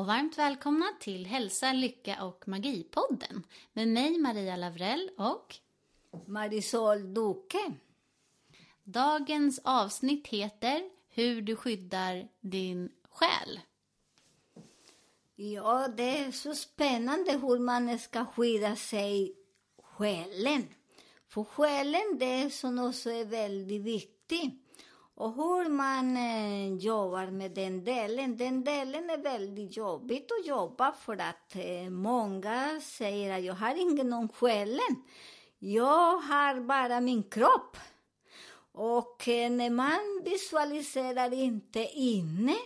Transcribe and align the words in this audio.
Och 0.00 0.06
varmt 0.06 0.38
välkomna 0.38 0.86
till 1.00 1.26
Hälsa, 1.26 1.72
Lycka 1.72 2.24
och 2.24 2.48
Magipodden 2.48 3.46
med 3.72 3.88
mig 3.88 4.18
Maria 4.18 4.56
Lavrell 4.56 5.10
och 5.16 5.56
Marisol 6.26 7.14
Duque. 7.14 7.74
dagens 8.84 9.60
avsnitt 9.64 10.26
heter 10.26 10.82
Hur 11.08 11.42
du 11.42 11.56
skyddar 11.56 12.28
din 12.40 12.92
själ. 13.10 13.60
Ja, 15.34 15.88
det 15.88 16.18
är 16.18 16.32
så 16.32 16.54
spännande 16.54 17.32
hur 17.32 17.58
man 17.58 17.98
ska 17.98 18.26
skydda 18.26 18.76
sig 18.76 19.34
själen. 19.82 20.68
För 21.28 21.44
själen 21.44 22.18
det 22.18 22.42
är 22.42 22.50
som 22.50 22.78
också 22.78 23.10
är 23.10 23.24
väldigt 23.24 23.82
viktig. 23.82 24.58
Och 25.20 25.34
hur 25.34 25.68
man 25.68 26.16
eh, 26.16 26.74
jobbar 26.74 27.26
med 27.26 27.50
den 27.50 27.84
delen, 27.84 28.36
den 28.36 28.64
delen 28.64 29.10
är 29.10 29.18
väldigt 29.18 29.76
jobbigt 29.76 30.30
att 30.32 30.46
jobba 30.46 30.92
för 30.92 31.12
att 31.12 31.56
eh, 31.56 31.90
många 31.90 32.80
säger 32.80 33.38
att 33.38 33.44
jag 33.44 33.54
har 33.54 33.74
ingen 33.74 34.12
om 34.12 34.28
själen. 34.28 35.02
Jag 35.58 36.16
har 36.16 36.60
bara 36.60 37.00
min 37.00 37.22
kropp. 37.22 37.76
Och 38.72 39.28
eh, 39.28 39.50
när 39.50 39.70
man 39.70 40.22
visualiserar 40.24 41.34
inte 41.34 41.88
inne, 41.94 42.56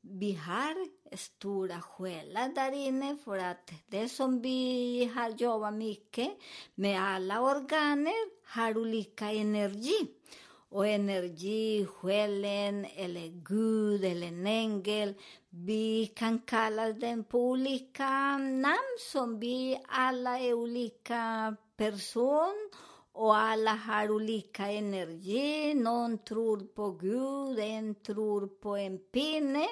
vi 0.00 0.32
har 0.32 0.88
stora 1.16 1.80
själar 1.80 2.48
där 2.54 2.72
inne 2.72 3.16
för 3.24 3.38
att 3.38 3.70
det 3.86 4.08
som 4.08 4.42
vi 4.42 5.12
har 5.14 5.30
jobbat 5.30 5.74
mycket 5.74 6.30
med 6.74 7.02
alla 7.02 7.40
organer 7.40 8.48
har 8.54 8.78
olika 8.78 9.30
energi. 9.30 10.19
Och 10.70 10.86
energi, 10.86 11.86
själen 11.86 12.86
eller 12.96 13.28
Gud 13.28 14.04
eller 14.04 14.26
en 14.26 14.46
ängel, 14.46 15.14
vi 15.50 16.06
kan 16.06 16.38
kalla 16.38 16.92
den 16.92 17.24
på 17.24 17.38
olika 17.38 18.38
namn 18.38 18.98
som 19.12 19.40
vi 19.40 19.80
alla 19.88 20.38
är 20.38 20.54
olika 20.54 21.56
person 21.76 22.70
och 23.12 23.36
alla 23.36 23.70
har 23.70 24.10
olika 24.10 24.66
energi. 24.66 25.74
Någon 25.74 26.18
tror 26.18 26.60
på 26.60 26.90
Gud, 26.90 27.58
en 27.58 27.94
tror 27.94 28.46
på 28.46 28.76
en 28.76 28.98
pinne. 28.98 29.68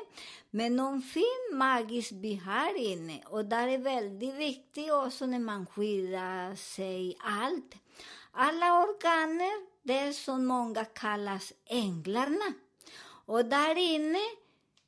Men 0.50 0.76
någon 0.76 1.02
fin 1.02 1.48
magisk 1.52 2.12
vi 2.12 2.34
har 2.34 2.78
inne. 2.78 3.22
Och 3.26 3.44
där 3.44 3.68
är 3.68 3.78
väldigt 3.78 4.34
viktigt 4.34 4.92
också 4.92 5.26
när 5.26 5.38
man 5.38 5.66
skyddar 5.66 6.54
sig 6.54 7.16
allt. 7.20 7.74
Alla 8.32 8.82
organer, 8.82 9.77
det 9.88 10.12
som 10.12 10.46
många 10.46 10.84
kallas 10.84 11.52
änglarna. 11.66 12.52
Och 13.26 13.44
där 13.44 13.78
inne, 13.78 14.22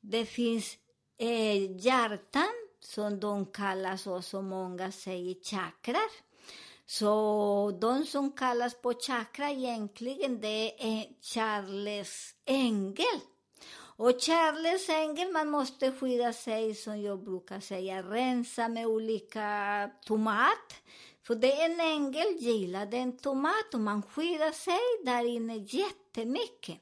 det 0.00 0.24
finns 0.24 0.76
eh, 1.18 1.76
hjärtan, 1.86 2.52
som 2.80 3.20
de 3.20 3.46
kallas 3.46 4.06
och 4.06 4.24
som 4.24 4.48
många 4.48 4.92
säger 4.92 5.34
chakrar. 5.34 6.10
Så 6.86 7.78
de 7.80 8.04
som 8.04 8.32
kallas 8.32 8.74
på 8.82 8.94
chakra 8.94 9.50
egentligen, 9.50 10.40
det 10.40 10.84
är 10.98 11.06
Charles 11.22 12.34
ängel. 12.44 13.20
Och 13.96 14.20
Charles 14.20 14.88
ängel, 14.88 15.32
man 15.32 15.50
måste 15.50 15.92
skydda 15.92 16.32
sig, 16.32 16.74
som 16.74 17.02
jag 17.02 17.24
brukar 17.24 17.60
säga, 17.60 18.02
rensa 18.02 18.68
med 18.68 18.86
olika 18.86 19.90
tomat. 20.06 20.74
För 21.30 21.34
det 21.34 21.52
är 21.52 21.64
en 21.64 21.80
ängel, 21.80 22.36
gillade 22.38 22.96
en 22.96 23.16
tomat 23.16 23.74
och 23.74 23.80
man 23.80 24.02
skyddar 24.02 24.52
sig 24.52 25.04
där 25.04 25.24
inne 25.24 25.56
jättemycket. 25.56 26.76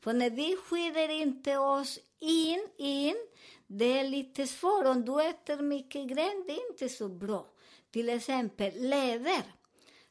För 0.00 0.12
när 0.12 0.30
vi 0.30 0.56
skyddar 0.56 1.08
inte 1.08 1.58
oss 1.58 1.98
in, 2.20 2.66
in, 2.76 3.16
det 3.66 3.98
är 3.98 4.08
lite 4.08 4.46
svårt. 4.46 4.86
Om 4.86 5.04
du 5.04 5.22
äter 5.22 5.62
mycket 5.62 6.08
grön, 6.08 6.44
det 6.46 6.52
är 6.52 6.70
inte 6.70 6.88
så 6.88 7.08
bra. 7.08 7.46
Till 7.90 8.08
exempel 8.08 8.72
lever. 8.76 9.42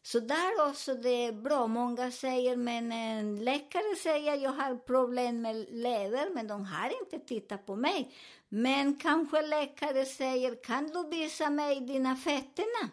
Så 0.03 0.19
där 0.19 0.69
också 0.69 0.93
det 0.93 1.25
är 1.25 1.31
bra. 1.31 1.67
Många 1.67 2.11
säger, 2.11 2.55
men 2.55 2.91
en 2.91 3.43
läkare 3.43 3.95
säger 3.95 4.35
jag 4.35 4.51
har 4.51 4.75
problem 4.75 5.41
med 5.41 5.65
lever, 5.69 6.29
men 6.29 6.47
de 6.47 6.65
har 6.65 7.01
inte 7.01 7.27
tittat 7.27 7.65
på 7.65 7.75
mig. 7.75 8.11
Men 8.49 8.95
kanske 8.95 9.41
läkare 9.41 10.05
säger, 10.05 10.63
kan 10.63 10.87
du 10.87 11.17
visa 11.17 11.49
mig 11.49 11.81
dina 11.81 12.15
fötterna? 12.15 12.89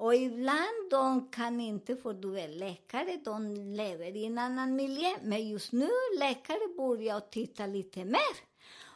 Och 0.00 0.14
ibland 0.14 0.90
de 0.90 1.28
kan 1.30 1.60
inte, 1.60 1.96
för 1.96 2.12
du 2.12 2.40
är 2.40 2.48
läkare, 2.48 3.20
de 3.24 3.54
lever 3.54 4.16
i 4.16 4.24
en 4.24 4.38
annan 4.38 4.76
miljö. 4.76 5.10
Men 5.22 5.48
just 5.48 5.72
nu 5.72 5.88
läkare 6.18 6.74
börjar 6.76 7.20
titta 7.20 7.66
lite 7.66 8.04
mer. 8.04 8.34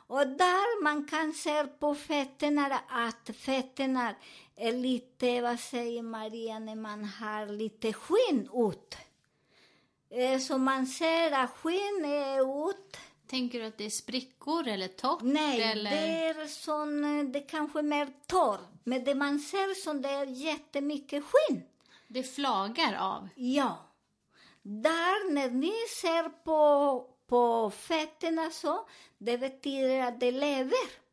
Och 0.07 0.27
där 0.27 0.83
man 0.83 1.09
kan 1.09 1.33
se 1.33 1.67
på 1.67 1.95
fötterna 1.95 2.81
att 2.89 3.31
fötterna 3.37 4.15
är 4.57 4.73
lite, 4.73 5.41
vad 5.41 5.61
säger 5.61 6.03
Maria, 6.03 6.59
när 6.59 6.77
man 6.77 7.05
har 7.05 7.47
lite 7.47 7.93
skinn 7.93 8.49
ut. 8.55 8.97
Eh, 10.11 10.39
så 10.39 10.59
man 10.59 10.87
ser 10.87 11.33
att 11.33 11.51
skinn 11.51 12.05
är 12.05 12.71
ut. 12.71 12.97
Tänker 13.27 13.61
du 13.61 13.67
att 13.67 13.79
det 13.79 13.85
är 13.85 13.91
sprickor 13.91 14.69
eller 14.69 14.89
torrt? 14.89 15.23
Nej, 15.23 15.63
eller? 15.63 15.91
det 15.91 16.27
är 16.27 16.47
sån, 16.47 17.05
eh, 17.05 17.25
det 17.25 17.41
kanske 17.41 17.79
är 17.79 17.83
mer 17.83 18.09
torr. 18.27 18.59
Men 18.85 19.05
det 19.05 19.15
man 19.15 19.39
ser 19.39 19.75
som 19.75 20.03
det 20.03 20.09
är 20.09 20.27
jättemycket 20.27 21.25
skinn. 21.25 21.63
det 22.09 22.23
flagar 22.23 22.97
av. 23.01 23.29
Ja. 23.35 23.91
Där, 24.63 25.33
när 25.33 25.51
ni 25.51 25.73
ser 26.01 26.29
på, 26.29 27.07
på 27.27 27.71
fötterna 27.71 28.51
så, 28.51 28.89
det 29.19 29.39
betyder 29.39 30.01
att 30.01 30.21
det 30.21 30.31
lever. 30.31 31.05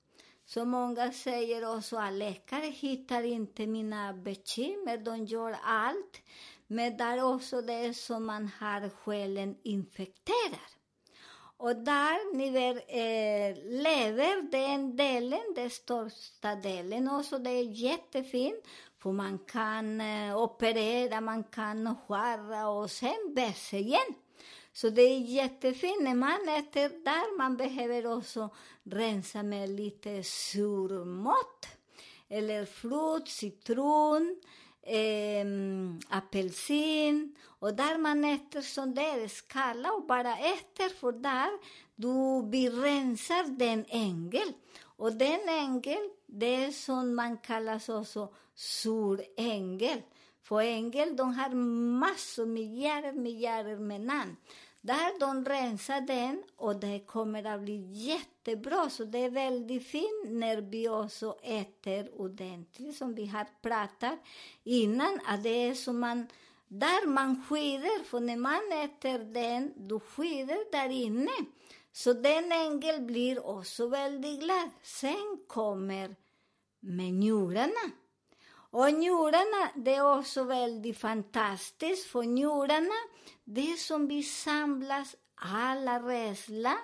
Så 0.46 0.66
många 0.66 1.12
säger 1.12 1.78
också 1.78 1.98
att 1.98 2.14
läkare 2.14 2.66
hittar 2.66 3.24
inte 3.24 3.68
mina 3.68 4.14
bekymmer, 4.14 4.98
de 4.98 5.26
gör 5.26 5.58
allt. 5.64 6.22
Men 6.68 6.98
där 6.98 7.24
också 7.24 7.62
det 7.62 7.74
är 7.74 7.94
som 7.94 8.26
man 8.26 8.50
har 8.60 8.90
själen 8.90 9.58
infekterad. 9.64 10.81
Och 11.62 11.76
där, 11.76 12.36
ni 12.36 12.50
vet, 12.50 12.76
eh, 12.88 13.64
lever, 13.82 14.52
den 14.52 14.96
delen, 14.96 15.54
den 15.56 15.70
största 15.70 16.56
delen 16.56 17.09
också, 17.09 17.38
det 17.38 17.50
är 17.50 17.64
jättefint. 17.64 18.66
För 18.97 19.12
man 19.12 19.40
kan 19.40 20.02
eh, 20.02 20.38
operera, 20.38 21.22
man 21.22 21.44
kan 21.44 21.96
skära 22.08 22.70
och 22.70 22.91
sen 22.91 23.34
vässa 23.35 23.78
igen. 23.78 24.16
Så 24.74 24.90
det 24.90 25.02
är 25.02 25.20
jättefint 25.20 26.02
när 26.02 26.16
man 26.16 26.50
äter 26.50 27.03
där. 27.03 27.38
Man 27.38 27.58
behöver 27.58 28.18
också 28.18 28.50
rensa 28.84 29.44
med 29.44 29.70
lite 29.70 30.24
surmått. 30.24 31.68
Eller 32.30 32.66
frukt, 32.66 33.30
citron, 33.30 34.41
eh, 34.84 35.46
apelsin. 36.10 37.36
Och 37.60 37.74
där 37.74 37.98
man 37.98 38.24
äter 38.26 38.62
sån 38.62 38.94
där 38.94 39.28
skala 39.28 39.92
och 39.92 40.06
bara 40.06 40.38
äter, 40.38 40.90
för 41.00 41.12
där 41.12 41.50
du 41.96 42.44
begränsar 42.50 42.82
rensar 42.82 43.44
den 43.58 43.86
ängel. 43.90 44.54
Och 44.84 45.14
den 45.14 45.50
ängel, 45.50 46.10
det 46.26 46.56
är 46.56 46.72
som 46.72 47.16
man 47.16 47.38
kallar 47.38 47.76
också 47.76 48.34
sur 48.56 49.22
ängel. 49.38 50.02
För 50.44 50.62
ängel, 50.62 51.16
de 51.16 51.34
har 51.34 51.50
massor, 52.00 52.46
miljarder, 52.46 53.14
miljarder 53.14 53.78
med 53.78 54.02
namn. 54.02 54.36
Där 54.82 55.20
de 55.20 55.46
rensar 55.46 56.02
den 56.02 56.44
och 56.56 56.76
det 56.76 57.00
kommer 57.00 57.44
att 57.44 57.62
bli 57.62 57.92
jättebra. 57.92 58.90
Så 58.90 59.04
det 59.04 59.18
är 59.18 59.30
väldigt 59.30 59.88
fint 59.88 60.26
när 60.26 60.62
vi 60.62 60.90
också 60.90 61.38
äter 61.44 62.22
ordentligt, 62.22 62.98
som 62.98 63.16
vi 63.16 63.26
har 63.26 63.48
pratat 63.62 64.20
innan. 64.64 65.20
Att 65.26 65.44
det 65.44 65.50
är 65.50 65.74
som 65.74 66.00
man, 66.00 66.28
där 66.68 67.08
man 67.08 67.44
skyddar, 67.50 68.04
för 68.04 68.20
när 68.20 68.38
man 68.38 68.72
äter 68.84 69.20
den, 69.20 69.74
du 69.76 70.00
skyddar 70.00 70.72
där 70.72 70.90
inne. 70.90 71.32
Så 71.92 72.14
den 72.14 72.52
ängeln 72.52 73.08
blir 73.08 73.46
också 73.46 73.88
väldigt 73.88 74.40
glad. 74.40 74.70
Sen 74.84 75.40
kommer 75.48 76.16
med 76.80 77.14
njurarna. 77.14 77.92
Och 78.72 78.94
njurarna, 78.94 79.72
det 79.76 79.96
är 79.96 80.20
också 80.20 80.44
väldigt 80.44 80.97
fantastiskt, 80.97 82.08
för 82.08 82.23
njurarna, 82.23 82.96
det 83.44 83.72
är 83.72 83.76
som 83.76 84.08
vi 84.08 84.23
samlas 84.23 85.16
alla 85.35 86.00
rädsla, 86.00 86.78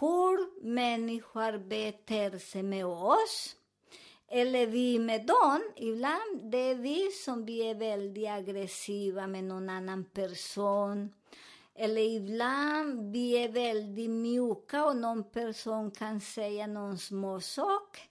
hur 0.00 0.64
människor 0.64 1.58
beter 1.58 2.38
sig 2.38 2.62
med 2.62 2.86
oss, 2.86 3.56
eller 4.28 4.66
vi 4.66 4.98
med 4.98 5.26
dem. 5.26 5.62
Ibland 5.76 6.50
det 6.50 6.58
är 6.58 6.74
vi 6.74 7.10
som 7.10 7.44
vi 7.44 7.70
är 7.70 7.74
väldigt 7.74 8.28
aggressiva 8.28 9.26
med 9.26 9.44
någon 9.44 9.68
annan 9.68 10.04
person. 10.04 11.14
Eller 11.74 12.02
ibland 12.02 13.12
vi 13.12 13.32
är 13.32 13.48
väldigt 13.48 14.10
mjuka 14.10 14.84
och 14.84 14.96
någon 14.96 15.30
person 15.30 15.90
kan 15.90 16.20
säga 16.20 16.66
någon 16.66 16.98
små 16.98 17.40
sak. 17.40 18.08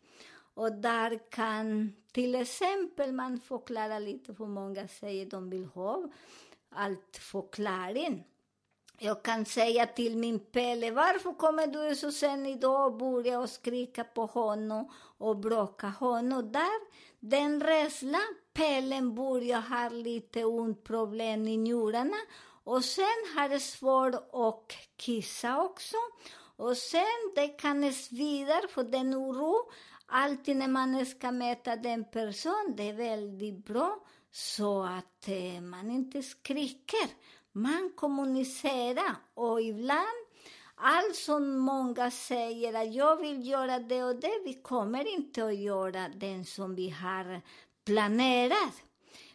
Och 0.54 0.72
där 0.72 1.32
kan 1.32 1.94
till 2.12 2.36
exempel 2.36 3.14
man 3.14 3.40
förklara 3.40 4.00
lite, 4.00 4.34
för 4.34 4.46
många 4.46 4.88
säger 4.88 5.26
de 5.26 5.50
vill 5.50 5.66
ha 5.66 6.10
allt 6.70 7.18
förklaring. 7.18 8.28
Jag 9.04 9.24
kan 9.24 9.46
säga 9.46 9.86
till 9.86 10.18
min 10.18 10.40
Pelle, 10.40 10.92
varför 10.92 11.34
kommer 11.34 11.68
du 11.68 11.96
så 11.96 12.12
sen 12.12 12.46
idag 12.46 12.86
och 12.86 12.98
börjar 12.98 13.40
och 13.40 13.50
skrika 13.50 14.04
på 14.04 14.26
honom 14.26 14.92
och 15.18 15.38
bråka 15.38 15.88
honom? 15.88 16.52
Där, 16.52 16.80
den 17.20 17.62
rädslan, 17.62 18.36
Pellen 18.54 19.16
börjar 19.16 19.62
ha 19.62 19.90
lite 19.90 20.46
ont 20.46 20.84
problem 20.84 21.48
i 21.48 21.58
njurarna 21.58 22.18
och 22.64 22.86
sen 22.86 23.06
har 23.36 23.50
det 23.50 23.60
svårt 23.60 24.16
att 24.34 24.72
kissa 24.98 25.62
också. 25.62 25.98
Och 26.56 26.78
sen 26.78 27.32
det 27.36 27.48
kan 27.48 27.94
svida 27.94 28.62
för 28.70 28.84
den 28.84 29.16
oro. 29.16 29.72
Alltid 30.14 30.58
när 30.58 30.68
man 30.68 31.06
ska 31.06 31.32
möta 31.32 31.76
den 31.76 32.06
person, 32.06 32.74
det 32.78 32.90
är 32.90 32.94
väldigt 32.94 33.66
bra 33.66 34.00
så 34.32 34.84
att 34.84 35.28
eh, 35.28 35.62
man 35.62 35.92
inte 35.92 36.24
skriker. 36.24 37.10
Man 37.52 37.92
kommunicerar 37.96 39.16
och 39.34 39.62
ibland, 39.62 40.26
allt 40.76 41.16
som 41.16 41.58
många 41.58 42.12
säger 42.12 42.74
att 42.74 42.94
jag 42.94 43.22
vill 43.22 43.48
göra 43.48 43.80
det 43.80 44.04
och 44.04 44.16
det, 44.16 44.42
vi 44.46 44.54
kommer 44.54 45.14
inte 45.14 45.46
att 45.46 45.58
göra 45.58 46.10
det 46.10 46.48
som 46.48 46.76
vi 46.76 46.90
har 46.90 47.42
planerat. 47.86 48.84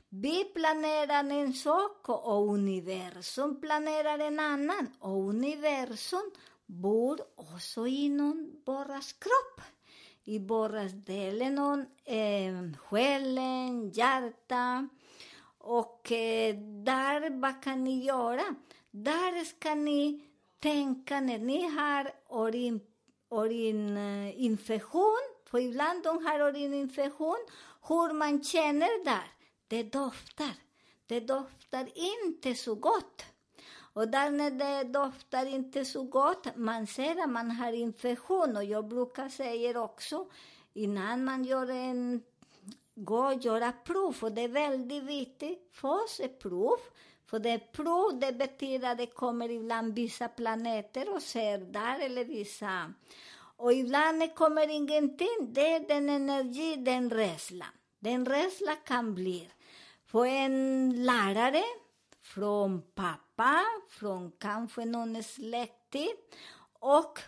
Vi 0.08 0.44
planerar 0.44 1.30
en 1.30 1.52
sak 1.52 2.08
och 2.08 2.48
universum 2.48 3.60
planerar 3.60 4.18
en 4.18 4.40
annan. 4.40 4.86
Och 4.98 5.28
universum 5.28 6.30
bor 6.66 7.20
också 7.36 7.86
inom 7.86 8.62
våras 8.66 9.12
kropp. 9.12 9.75
I 10.28 10.38
våras 10.38 10.92
eh, 12.04 12.78
själen, 12.78 13.90
hjärta. 13.90 14.88
Och 15.58 16.12
eh, 16.12 16.56
där, 16.84 17.40
vad 17.40 17.62
kan 17.62 17.84
ni 17.84 18.04
göra? 18.04 18.54
Där 18.90 19.44
ska 19.44 19.74
ni 19.74 20.24
tänka 20.58 21.20
när 21.20 21.38
ni 21.38 21.68
har 21.68 22.12
urin, 22.30 22.80
urininfektion, 23.30 25.22
för 25.50 25.58
ibland 25.58 26.02
de 26.02 26.26
har 26.26 26.40
urininfektion, 26.40 27.46
hur 27.88 28.14
man 28.14 28.44
känner 28.44 29.04
där. 29.04 29.32
Det 29.68 29.82
doftar. 29.82 30.54
Det 31.06 31.20
doftar 31.20 31.88
inte 31.94 32.54
så 32.54 32.74
gott. 32.74 33.24
Och 33.96 34.08
där 34.08 34.30
när 34.30 34.50
det 34.50 34.84
doftar 34.84 35.46
inte 35.46 35.84
så 35.84 36.02
gott, 36.02 36.56
man 36.56 36.86
ser 36.86 37.22
att 37.22 37.30
man 37.30 37.50
har 37.50 37.72
infektion. 37.72 38.56
Och 38.56 38.64
jag 38.64 38.88
brukar 38.88 39.28
säga 39.28 39.80
också, 39.80 40.26
innan 40.74 41.24
man 41.24 41.44
gör 41.44 41.70
en 41.70 42.22
gå 42.94 43.26
och 43.26 43.44
göra 43.44 43.72
prov. 43.72 44.16
Och 44.20 44.32
det 44.32 44.42
är 44.42 44.48
väldigt 44.48 45.02
viktigt 45.02 45.68
Först 45.72 46.20
ett 46.20 46.38
prov. 46.38 46.78
För 47.26 47.38
det 47.38 47.72
prov, 47.72 48.18
det 48.20 48.32
betyder 48.32 48.90
att 48.90 48.98
det 48.98 49.06
kommer 49.06 49.50
ibland 49.50 49.94
vissa 49.94 50.28
planeter 50.28 51.14
och 51.14 51.22
ser 51.22 51.58
där, 51.58 52.00
eller 52.00 52.24
vissa... 52.24 52.92
Och 53.56 53.72
ibland 53.72 54.20
det 54.20 54.28
kommer 54.28 54.68
ingenting. 54.68 55.52
Det 55.52 55.72
är 55.72 55.88
den 55.88 56.08
energi, 56.08 56.76
den 56.76 57.10
rädslan. 57.10 57.68
Den 57.98 58.26
rädslan 58.26 58.76
kan 58.84 59.14
bli 59.14 59.48
för 60.06 60.26
en 60.26 61.04
lärare, 61.04 61.64
från 62.36 62.82
pappa, 62.94 63.64
från 63.88 64.32
kanske 64.38 64.84
någon 64.84 65.22
släkting 65.22 66.14
och 66.72 67.20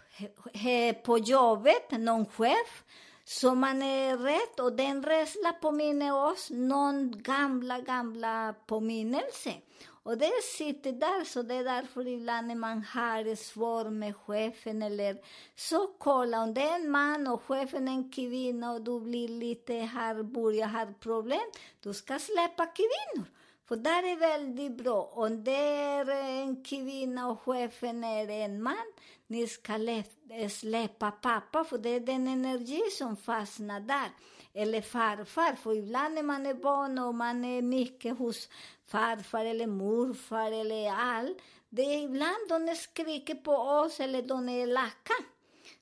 på 1.04 1.18
jobbet, 1.18 1.90
någon 1.90 2.26
chef. 2.26 2.84
Så 3.24 3.54
man 3.54 3.82
är 3.82 4.16
rädd 4.16 4.64
och 4.66 4.72
den 4.72 5.02
rädslan 5.02 5.54
påminner 5.60 6.30
oss 6.30 6.50
någon 6.50 7.22
gamla, 7.22 7.80
gamla 7.80 8.54
påminnelse. 8.66 9.54
Och 10.02 10.18
det 10.18 10.32
sitter 10.56 10.92
där, 10.92 11.24
så 11.24 11.42
det 11.42 11.54
är 11.54 11.64
därför 11.64 12.06
ibland 12.06 12.46
när 12.46 12.54
man 12.54 12.82
har 12.82 13.36
svårt 13.36 13.92
med 13.92 14.16
chefen 14.16 14.82
eller 14.82 15.16
så 15.56 15.86
kolla 15.98 16.42
om 16.42 16.54
det 16.54 16.62
är 16.62 16.74
en 16.74 16.90
man 16.90 17.26
och 17.26 17.42
chefen 17.42 17.88
är 17.88 17.92
en 17.92 18.12
kvinna 18.12 18.72
och 18.72 18.82
du 18.82 19.00
blir 19.00 19.28
lite 19.28 19.74
här, 19.74 20.22
börjar 20.22 20.66
ha 20.66 20.86
problem, 21.00 21.50
du 21.80 21.94
ska 21.94 22.18
släppa 22.18 22.66
kvinnor. 22.66 23.26
För 23.68 23.76
där 23.76 24.02
är 24.02 24.16
väldigt 24.16 24.72
bra. 24.72 25.10
Om 25.12 25.44
det 25.44 25.76
är 25.76 26.10
en 26.10 26.64
kvinna 26.64 27.28
och 27.28 27.40
chefen 27.40 28.04
är 28.04 28.30
en 28.30 28.62
man, 28.62 28.92
ni 29.26 29.46
ska 29.46 30.02
släppa 30.50 31.10
pappa, 31.10 31.64
för 31.64 31.78
det 31.78 31.88
är 31.90 32.00
den 32.00 32.28
energi 32.28 32.82
som 32.98 33.16
fastnar 33.16 33.80
där. 33.80 34.10
Eller 34.54 34.80
farfar, 34.82 35.54
för 35.54 35.74
ibland 35.74 36.14
när 36.14 36.22
man 36.22 36.46
är 36.46 36.54
barn 36.54 36.98
och 36.98 37.14
man 37.14 37.44
är 37.44 37.62
mycket 37.62 38.18
hos 38.18 38.48
farfar 38.86 39.44
eller 39.44 39.66
morfar 39.66 40.52
eller 40.52 40.92
all, 40.92 41.34
det 41.68 41.82
är 41.82 42.04
ibland 42.04 42.48
de 42.48 42.74
skriker 42.74 43.34
på 43.34 43.52
oss 43.52 44.00
eller 44.00 44.22
de 44.22 44.48
är 44.48 44.62
elaka. 44.62 45.14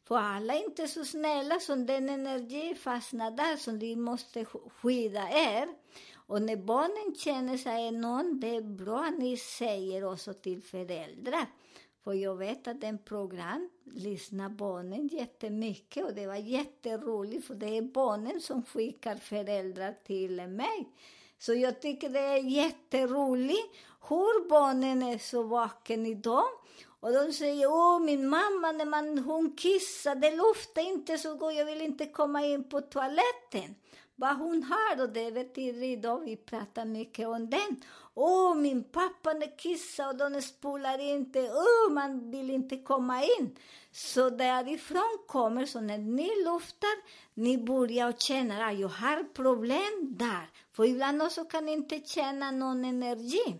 För 0.04 0.16
alla 0.16 0.54
är 0.54 0.64
inte 0.64 0.88
så 0.88 1.04
snälla, 1.04 1.60
så 1.60 1.74
den 1.74 2.08
energi 2.08 2.74
fastnar 2.74 3.30
där, 3.30 3.56
så 3.56 3.70
vi 3.70 3.96
måste 3.96 4.44
skydda 4.82 5.28
er. 5.30 5.85
Och 6.26 6.42
när 6.42 6.56
barnen 6.56 7.14
känner 7.14 7.56
sig 7.56 7.90
någon, 7.90 8.40
det 8.40 8.56
är 8.56 8.62
bra 8.62 9.04
att 9.04 9.18
ni 9.18 9.36
säger 9.36 10.04
också 10.04 10.34
till 10.34 10.62
föräldrar. 10.62 11.46
För 12.04 12.12
jag 12.12 12.36
vet 12.36 12.68
att 12.68 12.80
den 12.80 12.98
program 12.98 13.70
lyssnar 13.84 14.48
barnen 14.48 15.08
jättemycket 15.08 16.04
och 16.04 16.14
det 16.14 16.26
var 16.26 16.36
jätteroligt 16.36 17.46
för 17.46 17.54
det 17.54 17.76
är 17.76 17.82
barnen 17.82 18.40
som 18.40 18.62
skickar 18.62 19.16
föräldrar 19.16 19.94
till 20.04 20.46
mig. 20.46 20.88
Så 21.38 21.54
jag 21.54 21.80
tycker 21.80 22.08
det 22.08 22.20
är 22.20 22.42
jätteroligt 22.42 23.76
hur 24.08 24.48
barnen 24.48 25.02
är 25.02 25.18
så 25.18 25.42
vaken 25.42 26.06
idag. 26.06 26.48
Och 27.00 27.12
de 27.12 27.32
säger, 27.32 27.66
åh 27.70 28.00
min 28.00 28.28
mamma, 28.28 28.72
när 28.72 28.84
man, 28.84 29.18
hon 29.18 29.56
kissar, 29.56 30.14
det 30.14 30.36
luftar 30.36 30.82
inte 30.82 31.18
så 31.18 31.34
gott, 31.34 31.54
jag 31.54 31.64
vill 31.64 31.80
inte 31.80 32.06
komma 32.06 32.46
in 32.46 32.68
på 32.68 32.80
toaletten 32.80 33.74
vad 34.16 34.36
hon 34.36 34.62
har 34.62 35.02
och 35.02 35.08
det 35.08 35.32
betyder 35.32 35.82
idag, 35.82 36.20
vi 36.20 36.36
pratar 36.36 36.84
mycket 36.84 37.28
om 37.28 37.50
den. 37.50 37.82
Åh, 38.14 38.52
oh, 38.52 38.56
min 38.56 38.84
pappa 38.84 39.34
kissar 39.58 40.08
och 40.08 40.16
de 40.16 40.42
spolar 40.42 40.98
inte, 40.98 41.40
oh, 41.40 41.92
man 41.92 42.30
vill 42.30 42.50
inte 42.50 42.76
komma 42.76 43.22
in. 43.22 43.56
Så 43.90 44.30
därifrån 44.30 45.18
kommer, 45.26 45.66
så 45.66 45.80
när 45.80 45.98
ni 45.98 46.44
luftar, 46.44 46.96
ni 47.34 47.58
börjar 47.58 48.12
känna 48.12 48.66
att 48.66 48.78
jag 48.78 48.88
har 48.88 49.24
problem 49.34 50.14
där. 50.18 50.50
För 50.72 50.84
ibland 50.84 51.22
också 51.22 51.44
kan 51.44 51.66
ni 51.66 51.72
inte 51.72 52.00
känna 52.00 52.50
någon 52.50 52.84
energi. 52.84 53.58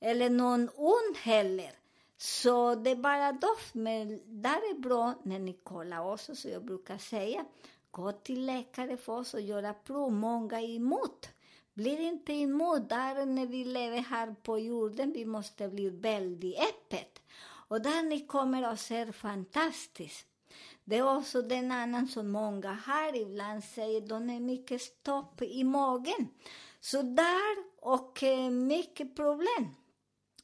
Eller 0.00 0.30
någon 0.30 0.68
ond 0.76 1.16
heller. 1.16 1.72
Så 2.16 2.74
det 2.74 2.90
är 2.90 2.96
bara 2.96 3.32
doft, 3.32 3.74
men 3.74 4.20
där 4.42 4.70
är 4.70 4.80
bra 4.80 5.14
när 5.22 5.38
ni 5.38 5.52
kollar 5.52 6.12
också, 6.12 6.36
så 6.36 6.48
jag 6.48 6.64
brukar 6.64 6.98
säga 6.98 7.44
gå 7.92 8.12
till 8.12 8.46
läkare 8.46 8.96
för 8.96 9.12
oss 9.12 9.34
och 9.34 9.40
göra 9.40 9.74
prov. 9.74 10.12
Många 10.12 10.60
är 10.60 10.76
emot. 10.76 11.28
Blir 11.74 12.00
inte 12.00 12.32
emot. 12.32 12.88
Där 12.88 13.26
när 13.26 13.46
vi 13.46 13.64
lever 13.64 13.98
här 13.98 14.34
på 14.42 14.58
jorden, 14.58 15.12
vi 15.12 15.24
måste 15.24 15.68
bli 15.68 15.90
väldigt 15.90 16.58
öppet. 16.58 17.22
Och 17.68 17.82
där 17.82 18.02
ni 18.02 18.26
kommer 18.26 18.72
och 18.72 18.78
ser 18.78 19.12
fantastiskt. 19.12 20.26
Det 20.84 20.96
är 20.96 21.16
också 21.16 21.42
den 21.42 21.72
annan 21.72 22.08
som 22.08 22.30
många 22.30 22.72
har 22.86 23.16
ibland 23.16 23.64
säger, 23.64 24.00
de 24.00 24.30
är 24.30 24.40
mycket 24.40 24.82
stopp 24.82 25.42
i 25.42 25.64
magen. 25.64 26.28
Så 26.80 27.02
där, 27.02 27.56
och 27.80 28.22
eh, 28.22 28.50
mycket 28.50 29.16
problem. 29.16 29.68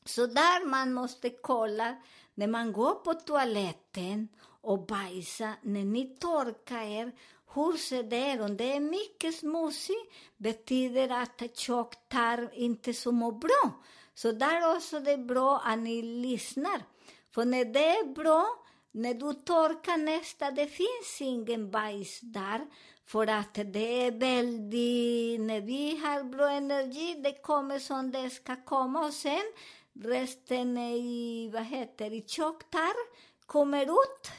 Så 0.05 0.27
där 0.27 0.67
man 0.67 0.93
måste 0.93 1.31
kolla 1.31 1.97
när 2.35 2.47
man 2.47 2.73
går 2.73 2.95
på 2.95 3.15
toaletten 3.15 4.29
och 4.61 4.87
bajsar, 4.87 5.53
när 5.63 5.85
ni 5.85 6.07
torkar 6.07 6.83
er, 6.83 7.13
hur 7.55 7.77
ser 7.77 8.03
det 8.03 8.35
ut? 8.35 8.41
Om 8.41 8.57
det 8.57 8.73
är 8.73 8.81
mycket 8.81 9.35
smutsigt 9.35 10.13
betyder 10.37 11.09
att 11.09 11.57
tjocktarm 11.57 12.49
inte 12.53 12.95
så 12.95 13.13
mår 13.13 13.33
bra. 13.33 13.83
Så 14.15 14.33
där 14.33 14.77
också 14.77 15.01
det 15.01 15.13
är 15.13 15.25
bra 15.25 15.63
att 15.65 15.79
ni 15.79 16.03
lyssnar. 16.03 16.83
För 17.31 17.45
när 17.45 17.65
det 17.65 17.89
är 17.89 18.15
bra, 18.15 18.47
när 18.91 19.15
du 19.15 19.33
torkar 19.33 19.97
nästa, 19.97 20.51
det 20.51 20.67
finns 20.67 21.21
ingen 21.21 21.71
bajs 21.71 22.21
där. 22.21 22.67
För 23.07 23.27
att 23.27 23.55
det 23.55 24.07
är 24.07 24.11
väldigt, 24.11 25.41
när 25.41 25.61
vi 25.61 25.97
har 25.97 26.25
bra 26.25 26.51
energi, 26.51 27.15
det 27.15 27.43
kommer 27.43 27.79
som 27.79 28.11
det 28.11 28.31
ska 28.31 28.65
komma. 28.65 29.07
Och 29.07 29.15
sen 29.15 29.53
resten 30.05 30.79
i, 30.79 31.51
vad 31.53 31.65
heter 31.65 32.13
i 32.13 32.25
tjocktarm, 32.27 33.07
kommer 33.47 33.83
ut 33.83 34.31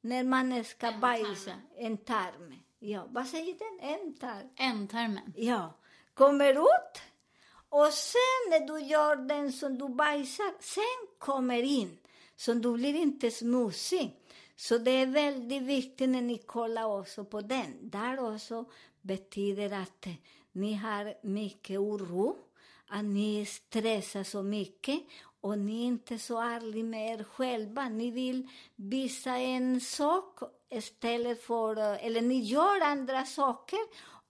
när 0.00 0.24
man 0.24 0.64
ska 0.64 0.92
bajsa. 0.92 1.52
En 1.76 1.96
tarm. 1.96 2.54
Ja, 2.78 3.06
vad 3.10 3.26
säger 3.26 3.54
den? 3.58 3.90
En 3.90 4.14
tarm. 4.14 4.48
Ändtarmen. 4.56 5.32
Ja, 5.36 5.74
kommer 6.14 6.52
ut. 6.52 7.02
Och 7.68 7.92
sen 7.92 8.50
när 8.50 8.66
du 8.66 8.86
gör 8.86 9.16
den 9.16 9.52
som 9.52 9.78
du 9.78 9.88
bajsar, 9.88 10.54
sen 10.60 11.08
kommer 11.18 11.62
in. 11.62 11.98
Så 12.36 12.54
du 12.54 12.72
blir 12.72 12.94
inte 12.94 13.30
smutsig. 13.30 14.16
Så 14.56 14.78
det 14.78 14.90
är 14.90 15.06
väldigt 15.06 15.62
viktigt 15.62 16.08
när 16.08 16.22
ni 16.22 16.38
kollar 16.38 16.84
också 16.84 17.24
på 17.24 17.40
den. 17.40 17.90
Där 17.90 18.34
också 18.34 18.64
betyder 19.00 19.82
att 19.82 20.06
ni 20.52 20.74
har 20.74 21.14
mycket 21.26 21.78
oro, 21.78 22.36
att 22.86 23.04
ni 23.04 23.46
stressar 23.46 24.24
så 24.24 24.42
mycket 24.42 25.00
och 25.40 25.58
ni 25.58 25.82
är 25.82 25.86
inte 25.86 26.18
så 26.18 26.40
ärliga 26.40 26.84
med 26.84 27.20
er 27.20 27.24
själva. 27.24 27.88
Ni 27.88 28.10
vill 28.10 28.48
visa 28.76 29.36
en 29.36 29.80
sak 29.80 30.38
istället 30.70 31.42
för, 31.42 31.76
eller 31.76 32.20
ni 32.20 32.40
gör 32.40 32.80
andra 32.80 33.24
saker 33.24 33.78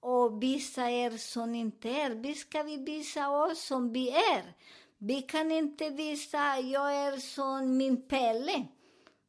och 0.00 0.42
visa 0.42 0.90
er 0.90 1.10
som 1.10 1.52
ni 1.52 1.58
inte 1.58 1.88
är. 1.88 2.10
Vi 2.10 2.34
ska 2.34 2.62
vi 2.62 2.76
visa 2.76 3.30
oss 3.30 3.64
som 3.64 3.92
vi 3.92 4.10
är. 4.10 4.54
Vi 4.98 5.22
kan 5.22 5.50
inte 5.50 5.90
visa, 5.90 6.58
jag 6.58 6.94
är 6.94 7.16
som 7.16 7.76
min 7.76 8.08
Pelle. 8.08 8.66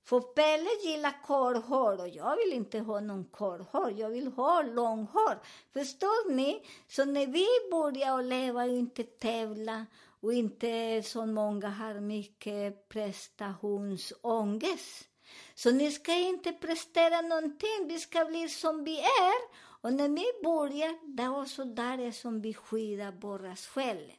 För 0.04 0.20
Pelle 0.20 0.70
gillar 0.84 1.24
korthår 1.26 2.00
och 2.00 2.08
jag 2.08 2.36
vill 2.38 2.54
inte 2.54 2.80
ha 2.80 3.00
någon 3.00 3.26
korthår, 3.26 3.94
jag 3.98 4.10
vill 4.10 4.28
ha 4.28 4.62
långhår. 4.62 5.40
Förstår 5.74 6.32
ni? 6.32 6.64
Så 6.88 7.06
när 7.06 7.28
vi 7.28 7.48
börjar 7.72 8.24
leva 8.24 8.64
och 8.64 8.70
inte 8.70 9.04
tävla 9.04 9.86
och 10.22 10.34
inte 10.34 11.04
så 11.04 11.26
många 11.26 11.70
har 11.70 12.00
mycket 12.00 12.90
prestationsångest. 12.90 15.08
Så 15.56 15.72
ni 15.72 15.92
ska 15.92 16.14
inte 16.14 16.52
prestera 16.52 17.22
någonting, 17.22 17.88
vi 17.88 18.00
ska 18.00 18.26
bli 18.26 18.50
som 18.50 18.84
vi 18.84 19.00
är. 19.00 19.62
Och 19.82 19.94
när 19.94 20.10
vi 20.10 20.26
börjar, 20.44 21.16
det 21.16 21.24
är 21.24 21.42
också 21.42 21.66
där 21.66 22.12
som 22.12 22.42
vi 22.42 22.54
skyddar 22.54 23.12
våra 23.12 23.56
själen. 23.56 24.16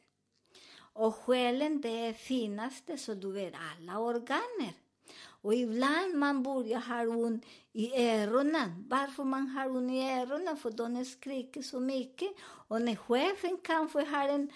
Och 0.93 1.15
själen 1.15 1.81
det 1.81 2.07
är 2.07 2.13
finaste, 2.13 2.97
så 2.97 3.13
du 3.13 3.31
vet, 3.31 3.53
alla 3.71 3.99
organer. 3.99 4.73
Och 5.43 5.53
ibland 5.53 6.15
man 6.15 6.43
börjar 6.43 6.79
ha 6.79 7.07
ont 7.07 7.45
i 7.73 8.07
öronen. 8.07 8.85
Varför 8.89 9.23
man 9.23 9.47
har 9.47 9.69
ont 9.69 9.91
i 9.91 10.01
öronen? 10.01 10.57
För 10.57 10.71
de 10.71 11.05
skriker 11.05 11.61
så 11.61 11.79
mycket. 11.79 12.31
Och 12.41 12.81
när 12.81 12.95
chefen 12.95 13.57
kanske 13.63 14.05
har 14.05 14.29
en 14.29 14.49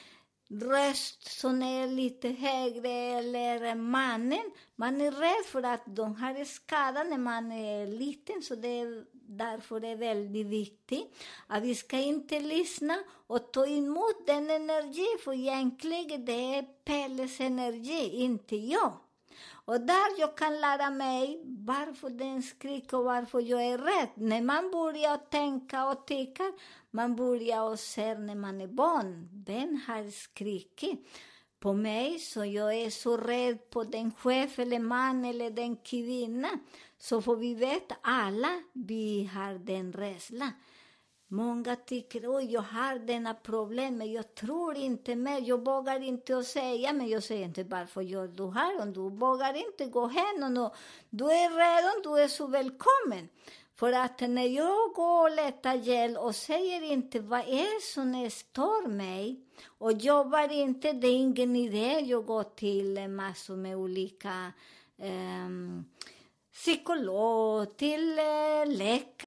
röst 0.49 1.39
som 1.39 1.61
är 1.61 1.87
lite 1.87 2.29
högre 2.29 2.89
eller 2.89 3.75
mannen, 3.75 4.51
man 4.75 5.01
är 5.01 5.11
rädd 5.11 5.45
för 5.45 5.63
att 5.63 5.83
de 5.85 6.15
har 6.15 6.45
skada 6.45 7.03
när 7.03 7.17
man 7.17 7.51
är 7.51 7.87
liten. 7.87 8.41
Så 8.41 8.55
det 8.55 8.79
är 8.79 9.05
därför 9.13 9.79
det 9.79 9.87
är 9.87 9.95
väldigt 9.95 10.47
viktigt 10.47 11.15
att 11.47 11.63
vi 11.63 11.75
ska 11.75 11.97
inte 11.97 12.39
lyssna 12.39 12.97
och 13.27 13.51
ta 13.51 13.67
emot 13.67 14.27
den 14.27 14.49
energi, 14.49 15.07
för 15.23 15.33
egentligen 15.33 16.25
det 16.25 16.55
är 16.55 16.63
Pelles 16.85 17.39
energi, 17.39 18.09
inte 18.09 18.55
jag. 18.55 18.93
Och 19.65 19.81
där 19.81 20.19
jag 20.19 20.37
kan 20.37 20.61
lära 20.61 20.89
mig 20.89 21.41
varför 21.45 22.09
den 22.09 22.43
skriker 22.43 22.97
och 22.97 23.03
varför 23.03 23.39
jag 23.39 23.63
är 23.63 23.73
e 23.73 23.77
rädd. 23.77 24.09
När 24.15 24.41
man 24.41 24.71
börjar 24.71 25.17
tänka 25.17 25.89
och 25.89 26.07
tycka, 26.07 26.43
man 26.91 27.15
börjar 27.15 27.61
och 27.61 27.79
se 27.79 28.17
när 28.17 28.35
man 28.35 28.61
är 28.61 28.67
barn. 28.67 29.29
Vem 29.45 29.81
har 29.87 30.11
skrikit 30.11 31.07
på 31.59 31.73
mig 31.73 32.19
så 32.19 32.45
jag 32.45 32.73
är 32.73 32.87
e 32.87 32.91
så 32.91 33.17
rädd 33.17 33.69
på 33.69 33.83
den 33.83 34.11
chef 34.11 34.59
eller 34.59 34.79
man 34.79 35.25
eller 35.25 35.49
den 35.51 35.75
kvinna. 35.75 36.49
Så 36.97 37.21
får 37.21 37.35
vi 37.35 37.53
veta 37.53 37.95
alla, 38.01 38.61
vi 38.73 39.29
har 39.33 39.53
den 39.53 39.93
rädslan. 39.93 40.51
Många 41.29 41.75
tycker 41.75 42.37
att 42.37 42.51
jag 42.51 42.61
har 42.61 42.99
denna 42.99 43.33
problem, 43.33 43.97
men 43.97 44.11
jag 44.11 44.35
tror 44.35 44.77
inte 44.77 45.15
mer. 45.15 45.41
Jag 45.41 45.65
vågar 45.65 46.03
inte 46.03 46.37
att 46.37 46.45
säga, 46.45 46.93
men 46.93 47.07
jag 47.09 47.23
säger 47.23 47.45
inte 47.45 47.63
varför 47.63 48.01
gör 48.01 48.27
du 48.27 48.51
här? 48.51 48.81
Om 48.81 48.93
du 48.93 49.09
vågar 49.09 49.53
inte 49.67 49.85
gå 49.85 50.07
hem 50.07 50.57
och 50.57 50.75
du 51.09 51.25
är 51.25 51.49
redan, 51.49 52.01
du 52.03 52.23
är 52.23 52.27
så 52.27 52.47
välkommen. 52.47 53.29
För 53.75 53.91
att 53.91 54.19
när 54.19 54.45
jag 54.45 54.93
går 54.93 55.23
och 55.23 55.35
letar 55.35 55.73
hjälp 55.73 56.17
och 56.17 56.35
säger 56.35 56.81
inte 56.81 57.19
vad 57.19 57.39
är 57.39 57.93
som 57.93 58.29
stör 58.29 58.87
mig 58.87 59.39
och 59.67 59.91
jobbar 59.91 60.51
inte, 60.51 60.91
det 60.91 61.07
är 61.07 61.15
ingen 61.15 61.55
idé. 61.55 61.99
Jag 61.99 62.25
går 62.25 62.43
till 62.43 63.07
massor 63.09 63.55
med 63.55 63.77
olika 63.77 64.53
um, 64.97 65.85
psykolog, 66.53 67.77
till 67.77 68.19
eh, 68.19 68.77
läkare 68.77 69.26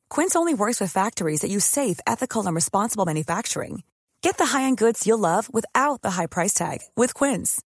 Quince 0.15 0.35
only 0.35 0.53
works 0.53 0.81
with 0.81 0.91
factories 0.91 1.39
that 1.39 1.49
use 1.49 1.63
safe, 1.63 1.97
ethical, 2.05 2.45
and 2.45 2.53
responsible 2.53 3.05
manufacturing. 3.05 3.83
Get 4.21 4.37
the 4.37 4.45
high-end 4.45 4.77
goods 4.77 5.07
you'll 5.07 5.27
love 5.31 5.47
without 5.53 6.01
the 6.01 6.11
high 6.11 6.27
price 6.27 6.53
tag 6.53 6.79
with 6.97 7.13
Quince. 7.13 7.61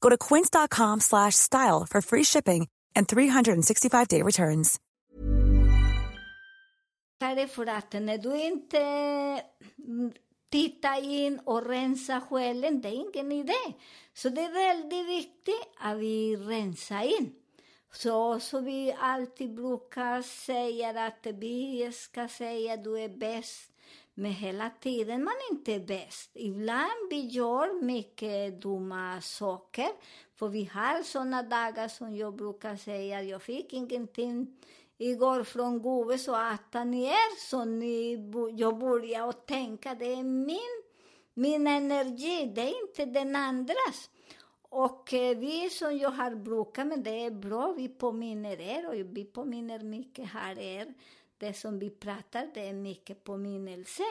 Go 0.00 0.08
to 0.08 0.16
quince.com 0.16 1.00
slash 1.00 1.34
style 1.34 1.86
for 1.88 2.00
free 2.00 2.24
shipping 2.24 2.68
and 2.96 3.06
365-day 3.06 4.22
returns. 4.22 4.80
för 7.48 7.66
att 7.66 7.92
när 7.92 8.18
du 8.18 8.36
inte 8.36 8.78
mm, 9.88 10.12
tittar 10.50 11.04
in 11.04 11.38
och 11.38 11.66
rensar 11.66 12.20
själen, 12.20 12.80
det 12.80 12.88
är 12.88 12.92
ingen 12.92 13.32
idé. 13.32 13.74
Så 14.14 14.28
det 14.28 14.40
är 14.40 14.52
in. 17.02 17.32
Så, 17.92 18.40
som 18.40 18.64
vi 18.64 18.96
alltid 18.98 19.54
brukar 19.54 20.22
säga 20.22 21.06
att 21.06 21.26
vi 21.26 21.92
ska 21.92 22.28
säga 22.28 22.74
att 22.74 22.84
du 22.84 23.00
är 23.00 23.08
bäst, 23.08 23.72
men 24.14 24.32
hela 24.32 24.70
tiden 24.80 25.24
man 25.24 25.34
inte 25.50 25.74
är 25.74 25.80
bäst. 25.80 26.30
Ibland 26.34 27.10
vi 27.10 27.20
gör 27.20 27.82
mycket 27.82 28.60
dumma 28.60 29.20
saker, 29.20 29.88
för 30.34 30.48
vi 30.48 30.64
har 30.64 31.02
såna 31.02 31.42
dagar 31.42 31.88
som 31.88 32.16
jag 32.16 32.36
brukar 32.36 32.76
säga, 32.76 33.22
jag 33.22 33.42
fick 33.42 33.72
ingenting 33.72 34.56
igår 34.98 35.44
från 35.44 35.82
Gove, 35.82 36.18
så 36.18 36.34
att 36.34 36.86
ni 36.86 37.04
är 37.04 37.48
så 37.48 37.64
ni, 37.64 38.14
jag 38.56 38.78
börjar 38.78 39.32
tänka, 39.32 39.94
det 39.94 40.12
är 40.12 40.22
min, 40.22 40.82
min 41.34 41.66
energi, 41.66 42.52
det 42.54 42.62
är 42.62 42.82
inte 42.82 43.04
den 43.04 43.36
andras. 43.36 44.10
Och 44.74 45.14
eh, 45.14 45.38
vi 45.38 45.70
som 45.70 45.98
jag 45.98 46.10
har 46.10 46.34
brukat, 46.34 46.86
men 46.86 47.02
det 47.02 47.24
är 47.24 47.30
bra, 47.30 47.72
vi 47.72 47.88
påminner 47.88 48.60
er 48.60 48.88
och 48.88 49.16
vi 49.16 49.24
påminner 49.24 49.78
mycket 49.78 50.28
här 50.28 50.58
er. 50.58 50.94
Det 51.38 51.54
som 51.54 51.78
vi 51.78 51.90
pratar, 51.90 52.50
det 52.54 52.68
är 52.68 52.72
mycket 52.72 53.24
påminnelse. 53.24 54.02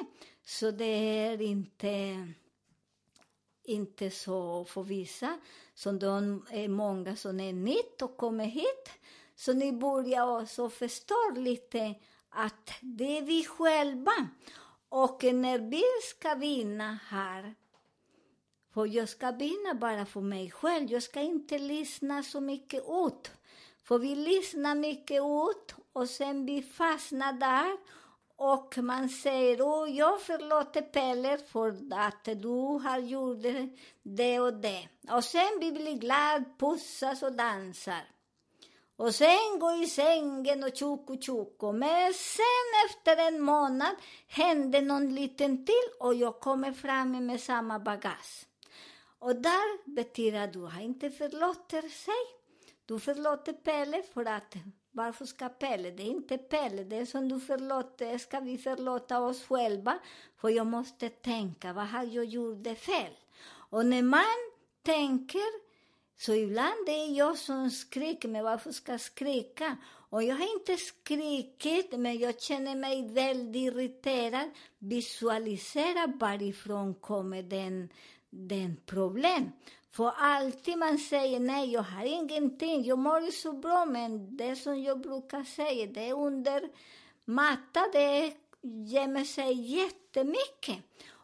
Så 0.44 0.72
det 0.72 0.86
är 0.86 1.42
inte, 1.42 2.28
inte 3.64 4.12
så 4.12 4.66
för 4.66 4.84
vissa, 4.84 5.40
som 5.74 6.00
de 6.00 6.46
är 6.52 6.68
många 6.68 7.16
som 7.16 7.40
är 7.40 7.54
nytt 7.54 8.02
och 8.02 8.18
kommer 8.18 8.46
hit. 8.46 8.90
Så 9.36 9.54
ni 9.54 9.74
börjar 9.74 10.42
också 10.42 10.70
förstå 10.70 11.32
lite 11.36 11.96
att 12.30 12.72
det 12.82 13.18
är 13.18 13.22
vi 13.22 13.46
själva. 13.46 14.28
Och 14.90 15.24
när 15.24 15.60
vi 15.60 15.84
ska 16.04 16.36
vinna 16.36 17.00
här, 17.08 17.56
för 18.74 18.86
jag 18.86 19.10
ska 19.10 19.32
vinna 19.32 19.74
bara 19.74 20.06
för 20.06 20.22
mig 20.22 20.52
själv. 20.52 20.92
Jag 20.92 21.04
ska 21.04 21.22
inte 21.22 21.58
lyssna 21.58 22.24
så 22.24 22.42
mycket 22.42 22.84
ut. 22.84 23.32
För 23.84 24.00
vi 24.00 24.16
lyssnar 24.16 24.76
mycket 24.76 25.22
ut 25.22 25.76
och 25.94 26.10
sen 26.10 26.46
vi 26.46 26.62
fastnar 26.62 27.34
där. 27.34 27.78
Och 28.36 28.78
man 28.78 29.10
säger, 29.10 29.62
åh, 29.62 29.90
jag 29.90 30.22
förlåter 30.22 30.82
Pelle 30.82 31.38
för 31.38 31.70
att 31.94 32.42
du 32.42 32.80
har 32.84 33.00
gjort 33.00 33.46
det 34.04 34.40
och 34.40 34.54
det. 34.54 34.88
Och 35.12 35.24
sen 35.24 35.60
vi 35.60 35.72
blir 35.72 35.96
glada, 35.96 36.46
pussas 36.60 37.24
och 37.24 37.34
dansar. 37.34 38.02
Och 38.96 39.16
sen 39.16 39.60
gå 39.60 39.74
i 39.84 39.88
sängen 39.88 40.64
och 40.64 40.76
tjoko 40.76 41.18
tjoko. 41.22 41.72
Men 41.72 42.14
sen 42.14 42.90
efter 42.90 43.28
en 43.28 43.42
månad 43.42 43.96
hände 44.28 44.82
någon 44.82 45.16
liten 45.16 45.66
till 45.66 45.90
och 46.00 46.14
jag 46.14 46.40
kommer 46.40 46.74
fram 46.74 47.26
med 47.26 47.42
samma 47.42 47.80
bagage. 47.80 48.46
Och 49.22 49.36
där 49.36 49.96
betyder 49.96 50.44
att 50.44 50.54
du 50.54 50.60
har 50.60 50.82
inte 50.82 51.12
förlåter 51.12 51.82
sig. 51.82 52.24
Du 52.86 53.00
förlåter 53.00 53.54
Pelle 53.54 54.04
för 54.14 54.26
att 54.26 54.56
varför 54.92 55.26
ska 55.26 55.50
Pelle? 55.50 55.92
Det 55.92 56.04
är 56.04 56.08
inte 56.08 56.38
Pelle, 56.38 56.84
det 56.84 56.96
är 56.96 57.06
som 57.06 57.30
du 57.30 57.40
förlåter, 57.40 58.18
ska 58.18 58.40
vi 58.40 58.58
förlåta 58.58 59.22
oss 59.22 59.44
själva? 59.44 60.00
För 60.38 60.50
jag 60.50 60.68
måste 60.68 61.10
tänka, 61.10 61.74
vad 61.74 61.88
har 61.88 62.04
jag 62.04 62.26
gjort 62.26 62.64
det 62.64 62.76
fel? 62.76 63.14
Och 63.70 63.86
när 63.86 64.02
man 64.02 64.52
tänker 64.84 65.72
så 66.18 66.34
ibland 66.34 66.86
det 66.86 66.92
är 66.92 67.18
jag 67.18 67.38
som 67.38 67.72
skriker, 67.72 68.30
men 68.30 68.44
varför 68.44 68.72
ska 68.72 68.92
jag 68.92 69.02
skrika? 69.02 69.78
Och 70.10 70.24
jag 70.24 70.36
har 70.36 70.60
inte 70.60 70.78
skrikit, 70.78 72.00
men 72.00 72.18
jag 72.18 72.42
känner 72.42 72.76
mig 72.76 73.10
väldigt 73.10 73.74
irriterad. 73.74 74.50
Visualisera 74.80 76.08
varifrån 76.08 76.94
kommer 76.94 77.44
den, 77.44 77.90
den 78.32 78.78
problem. 78.86 79.52
För 79.92 80.12
alltid 80.18 80.78
man 80.78 80.98
säger 80.98 81.40
nej, 81.40 81.72
jag 81.72 81.82
har 81.82 82.06
ingenting, 82.06 82.84
jag 82.84 83.00
mår 83.00 83.32
så 83.32 83.54
bra, 83.54 83.86
men 83.86 84.38
det 84.38 84.56
som 84.56 84.84
jag 84.84 85.02
brukar 85.02 85.44
säga, 85.44 85.86
det 85.86 86.10
är 86.10 86.14
under 86.14 86.70
matta, 87.26 87.88
det 87.94 88.34
gömmer 88.62 89.24
sig 89.24 89.54
jättemycket. 89.54 90.78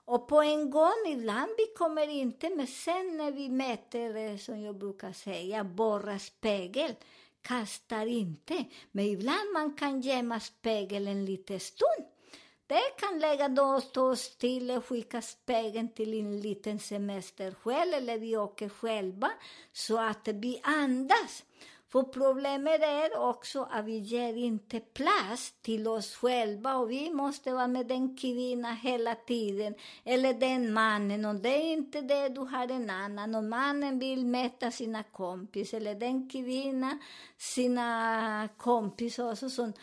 Och 0.05 0.27
på 0.27 0.41
en 0.41 0.69
gång, 0.69 1.05
ibland 1.07 1.51
vi 1.57 1.65
kommer 1.77 2.07
inte, 2.09 2.49
men 2.49 2.67
sen 2.67 3.17
när 3.17 3.31
vi 3.31 3.49
mäter, 3.49 4.37
som 4.37 4.61
jag 4.61 4.75
brukar 4.75 5.13
säga, 5.13 5.63
borra 5.63 6.19
spegel, 6.19 6.95
kastar 7.41 8.05
inte. 8.05 8.65
Men 8.91 9.05
ibland 9.05 9.53
man 9.53 9.73
kan 9.73 10.01
gömma 10.01 10.39
spegeln 10.39 11.07
en 11.07 11.25
liten 11.25 11.59
stund. 11.59 12.05
Det 12.67 12.99
kan 12.99 13.19
lägga 13.19 13.47
då 13.47 13.81
stå 13.81 14.15
still 14.15 14.71
och 14.71 14.85
skicka 14.85 15.21
spegeln 15.21 15.89
till 15.89 16.13
en 16.13 16.41
liten 16.41 16.79
semester 16.79 17.51
själv, 17.51 17.93
eller 17.93 18.17
vi 18.17 18.37
åker 18.37 18.69
själva, 18.69 19.29
så 19.73 19.97
att 19.97 20.27
vi 20.27 20.61
andas. 20.63 21.43
För 21.89 22.03
problemet 22.03 22.81
är 22.81 23.19
också 23.19 23.67
att 23.71 23.85
vi 23.85 23.97
ger 23.97 24.33
inte 24.33 24.79
plats 24.79 25.53
till 25.61 25.87
oss 25.87 26.15
själva 26.15 26.75
och 26.75 26.91
vi 26.91 27.09
måste 27.09 27.53
vara 27.53 27.67
med 27.67 27.87
den 27.87 28.17
kvinnan 28.17 28.75
hela 28.75 29.15
tiden, 29.15 29.75
eller 30.03 30.33
den 30.33 30.73
mannen, 30.73 31.25
och 31.25 31.35
det 31.35 31.49
är 31.49 31.73
inte 31.73 32.01
det, 32.01 32.29
du 32.29 32.41
har 32.41 32.71
en 32.71 32.89
annan, 32.89 33.35
och 33.35 33.43
mannen 33.43 33.99
vill 33.99 34.25
mäta 34.25 34.71
sina 34.71 35.03
kompis, 35.03 35.73
eller 35.73 35.95
den 35.95 36.29
kvinnan 36.29 36.99
sina 37.37 38.49
kompisar 38.57 39.31
och 39.31 39.51
sånt. 39.51 39.77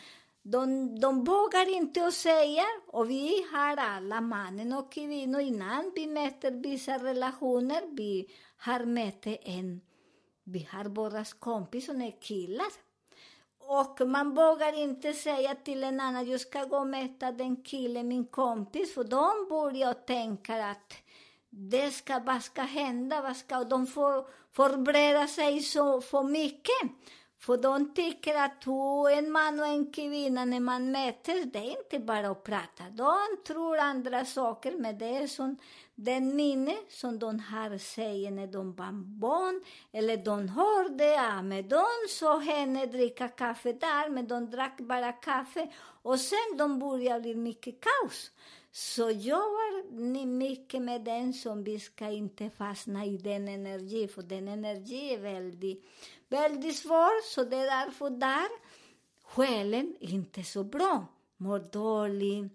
De, 0.47 1.01
de 1.01 1.25
vågar 1.25 1.75
inte 1.77 2.07
att 2.07 2.15
säga, 2.15 2.65
och 2.87 3.11
vi 3.11 3.47
har 3.53 3.77
alla, 3.77 4.21
mannen 4.21 4.73
och 4.73 4.93
kvinnor, 4.93 5.41
innan 5.41 5.93
vi 5.95 6.07
mäter 6.07 6.51
vissa 6.51 6.99
relationer, 6.99 7.83
vi 7.91 8.29
har 8.57 8.85
mätt 8.85 9.27
en, 9.27 9.81
vi 10.45 10.69
har 10.71 10.85
våra 10.85 11.25
kompisar 11.25 11.93
som 11.93 12.03
är 12.03 12.21
killar. 12.21 12.67
Och 13.59 14.09
man 14.09 14.35
vågar 14.35 14.79
inte 14.83 15.13
säga 15.13 15.55
till 15.55 15.85
en 15.85 16.01
annan, 16.01 16.31
jag 16.31 16.41
ska 16.41 16.65
gå 16.65 16.77
och 16.77 16.87
mäta 16.87 17.33
den 17.33 17.57
killen, 17.57 18.09
min 18.09 18.27
kompis, 18.27 18.95
för 18.95 19.05
de 19.05 19.49
börjar 19.49 19.93
tänka 19.93 20.67
att 20.67 20.93
det 21.51 21.91
ska, 21.91 22.19
vad 22.19 22.43
ska 22.43 22.63
hända, 22.63 23.23
vad 23.23 23.37
ska, 23.37 23.59
och 23.59 23.69
de 23.69 23.87
får 23.87 24.27
förbereda 24.53 25.29
sig 25.29 25.61
så 25.61 26.01
för 26.01 26.23
mycket. 26.23 26.91
För 27.47 27.57
de 27.57 27.95
tycker 27.95 28.35
att 28.35 28.67
en 29.19 29.33
man 29.33 29.61
och 29.61 29.67
en 29.67 29.93
kvinna, 29.93 30.45
när 30.45 30.61
man 30.61 30.93
möts, 30.93 31.27
det 31.53 31.59
är 31.59 31.79
inte 31.79 31.99
bara 31.99 32.29
att 32.31 32.45
prata. 32.45 32.85
De 32.93 33.17
tror 33.47 33.79
andra 33.79 34.25
saker, 34.25 34.73
men 34.79 34.99
det 34.99 35.17
är 35.17 35.27
som 35.27 35.57
den 35.95 36.37
minne 36.37 36.77
som 36.89 37.19
de 37.19 37.41
har 37.41 37.79
säger 37.79 38.31
när 38.31 38.47
de 38.47 38.73
var 38.73 38.93
barn, 38.93 39.65
eller 39.93 40.17
de 40.17 40.49
hörde, 40.49 41.05
ja, 41.05 41.43
men 41.43 41.69
de 41.69 41.85
såg 42.09 42.43
henne 42.43 42.87
dricka 42.87 43.29
kaffe 43.29 43.73
där, 43.73 44.11
men 44.11 44.29
de 44.29 44.51
drack 44.51 44.81
bara 44.81 45.13
kaffe. 45.13 45.69
Och 46.03 46.21
sen 46.21 46.57
de 46.59 46.79
började 46.79 47.21
bli 47.21 47.35
mycket 47.35 47.75
kaos. 47.81 48.31
Så 48.73 49.11
jobbar 49.11 49.93
ni 50.01 50.27
mycket 50.27 50.83
med 50.83 51.05
den 51.05 51.33
som 51.33 51.65
vi 51.65 51.81
ska 51.81 52.11
inte 52.11 52.51
fastna 52.51 53.05
i 53.05 53.17
den 53.17 53.49
energin, 53.49 54.09
för 54.09 54.23
den 54.23 54.49
energin 54.49 55.11
är 55.11 55.19
väldigt, 55.19 55.85
väldigt 56.35 56.77
svår, 56.77 57.23
så 57.33 57.45
det 57.45 57.57
är 57.57 57.85
därför 57.85 58.11
där 58.11 58.49
själen 59.25 59.97
är 60.01 60.11
inte 60.11 60.43
så 60.43 60.65
bra, 60.65 61.07
mår 61.37 61.59
dålig. 61.59 62.51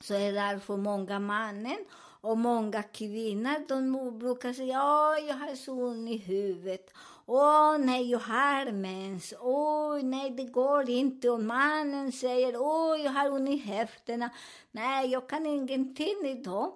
Så 0.00 0.14
är 0.14 0.32
därför 0.32 0.76
många 0.76 1.18
mannen 1.18 1.78
och 2.20 2.38
många 2.38 2.82
kvinnor, 2.82 3.68
de 3.68 4.18
brukar 4.18 4.52
säga 4.52 4.78
åh, 4.84 5.26
jag 5.28 5.34
har 5.34 5.56
så 5.56 5.72
ont 5.72 6.10
i 6.10 6.16
huvudet. 6.16 6.90
Åh, 7.26 7.78
nej, 7.78 8.10
jag 8.10 8.18
har 8.18 8.72
mens. 8.72 9.34
Åh, 9.40 10.02
nej, 10.02 10.30
det 10.30 10.44
går 10.44 10.90
inte. 10.90 11.30
Och 11.30 11.42
mannen 11.42 12.12
säger, 12.12 12.56
åh, 12.56 13.00
jag 13.04 13.12
har 13.12 13.30
ont 13.32 13.48
i 13.48 13.56
höfterna. 13.56 14.30
Nej, 14.70 15.10
jag 15.10 15.28
kan 15.28 15.46
ingenting 15.46 16.26
idag. 16.26 16.72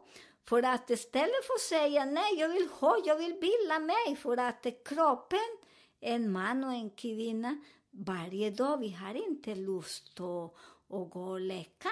För 0.48 0.62
att 0.62 0.90
istället 0.90 1.46
för 1.46 1.54
att 1.54 1.60
säga 1.60 2.04
nej, 2.04 2.34
jag 2.38 2.48
vill 2.48 2.68
ha, 2.80 2.96
jag 3.04 3.16
vill 3.16 3.34
bilda 3.34 3.78
mig. 3.78 4.16
För 4.16 4.36
att 4.36 4.66
kroppen, 4.84 5.50
en 6.00 6.32
man 6.32 6.64
och 6.64 6.72
en 6.72 6.90
kvinna, 6.90 7.56
varje 7.90 8.50
dag, 8.50 8.80
vi 8.80 8.90
har 8.90 9.28
inte 9.28 9.54
lust 9.54 10.20
att, 10.20 10.54
att 10.96 11.10
gå 11.10 11.24
och 11.24 11.40
leka. 11.40 11.88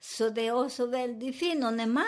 Så 0.00 0.28
det 0.28 0.46
är 0.46 0.64
också 0.64 0.86
väldigt 0.86 1.38
fint. 1.38 1.64
Och 1.64 1.74
när 1.74 1.86
man 1.86 2.04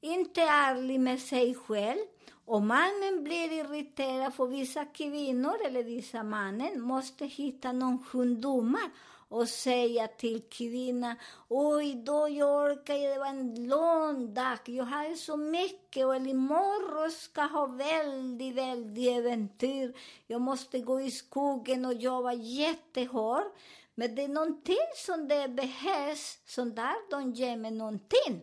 inte 0.00 0.40
är 0.40 0.74
ärlig 0.74 1.00
med 1.00 1.20
sig 1.20 1.54
själv 1.54 2.06
och 2.44 2.62
mannen 2.62 3.24
blir 3.24 3.52
irriterad 3.52 4.34
för 4.34 4.46
vissa 4.46 4.84
kvinnor 4.84 5.54
eller 5.66 5.82
vissa 5.82 6.22
mannen 6.22 6.80
måste 6.80 7.26
hitta 7.26 7.72
någon 7.72 8.04
sjukdomar 8.04 8.90
och 9.32 9.48
säga 9.48 10.08
till 10.08 10.42
kvinnan, 10.50 11.16
oj 11.48 11.94
då 11.94 12.28
jag 12.28 12.64
orkar, 12.64 12.94
det 12.94 13.18
var 13.18 13.26
en 13.26 13.68
lång 13.68 14.34
dag, 14.34 14.58
jag 14.64 14.84
har 14.84 15.14
så 15.14 15.36
mycket 15.36 16.06
och 16.06 16.16
imorgon 16.16 17.10
ska 17.10 17.40
jag 17.40 17.48
ha 17.48 17.66
väldigt, 17.66 18.54
väldigt 18.54 19.16
äventyr. 19.16 19.96
Jag 20.26 20.40
måste 20.40 20.80
gå 20.80 21.00
i 21.00 21.10
skogen 21.10 21.84
och 21.84 21.94
jobba 21.94 22.32
jättehårt. 22.32 23.54
Men 23.94 24.14
det 24.14 24.24
är 24.24 24.28
någonting 24.28 24.88
som 24.96 25.28
det 25.28 25.48
behövs, 25.48 26.38
som 26.46 26.74
där 26.74 27.10
de 27.10 27.32
ger 27.32 27.56
mig 27.56 27.70
någonting. 27.70 28.42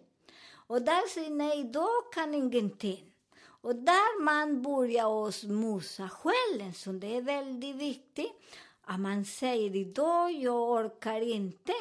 Och 0.67 0.81
där 0.81 1.09
säger 1.09 1.29
nej, 1.29 1.63
då 1.63 1.87
kan 2.13 2.33
ingenting. 2.33 3.13
Och 3.61 3.75
där 3.75 4.23
man 4.23 4.61
börjar 4.61 5.05
oss 5.05 5.43
mosa 5.43 6.09
själen, 6.09 6.73
så 6.73 6.91
det 6.91 7.17
är 7.17 7.21
väldigt 7.21 7.75
viktigt. 7.75 8.31
Att 8.89 8.95
oh, 8.95 9.01
man 9.01 9.25
säger 9.25 9.75
idag, 9.75 10.31
jag 10.31 10.69
orkar 10.69 11.21
inte. 11.21 11.73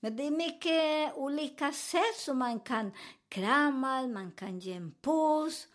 Men 0.00 0.16
det 0.16 0.26
är 0.26 0.30
mycket 0.30 1.16
olika 1.16 1.72
sätt 1.72 2.16
som 2.16 2.38
man 2.38 2.60
kan 2.60 2.92
krama, 3.28 4.06
man 4.06 4.32
kan 4.32 4.58
ge 4.58 4.72
en 4.72 4.94
puss. 5.02 5.68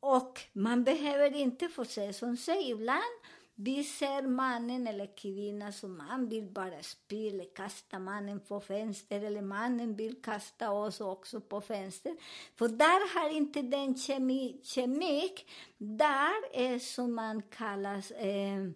Och 0.00 0.40
man 0.52 0.84
behöver 0.84 1.34
inte 1.36 1.68
få 1.68 1.84
säga 1.84 2.12
som 2.12 2.36
sig 2.36 2.70
ibland. 2.70 3.14
Vi 3.54 3.84
ser 3.84 4.22
mannen 4.22 4.86
eller 4.86 5.16
kvinnan 5.16 5.72
som 5.72 5.96
man 5.96 6.28
vill 6.28 6.50
bara 6.50 6.82
spela, 6.82 7.44
kasta 7.56 7.98
mannen 7.98 8.40
på 8.40 8.60
fönster 8.60 9.22
eller 9.22 9.42
mannen 9.42 9.96
vill 9.96 10.22
kasta 10.22 10.70
oss 10.70 11.00
också 11.00 11.40
på 11.40 11.60
fönster. 11.60 12.16
För 12.56 12.68
där 12.68 13.20
har 13.20 13.30
inte 13.30 13.62
den 13.62 13.96
kemi, 13.96 14.60
kemik, 14.62 15.50
där 15.76 16.34
är 16.52 16.78
som 16.78 17.14
man 17.14 17.42
kallas 17.42 18.10
eh, 18.10 18.68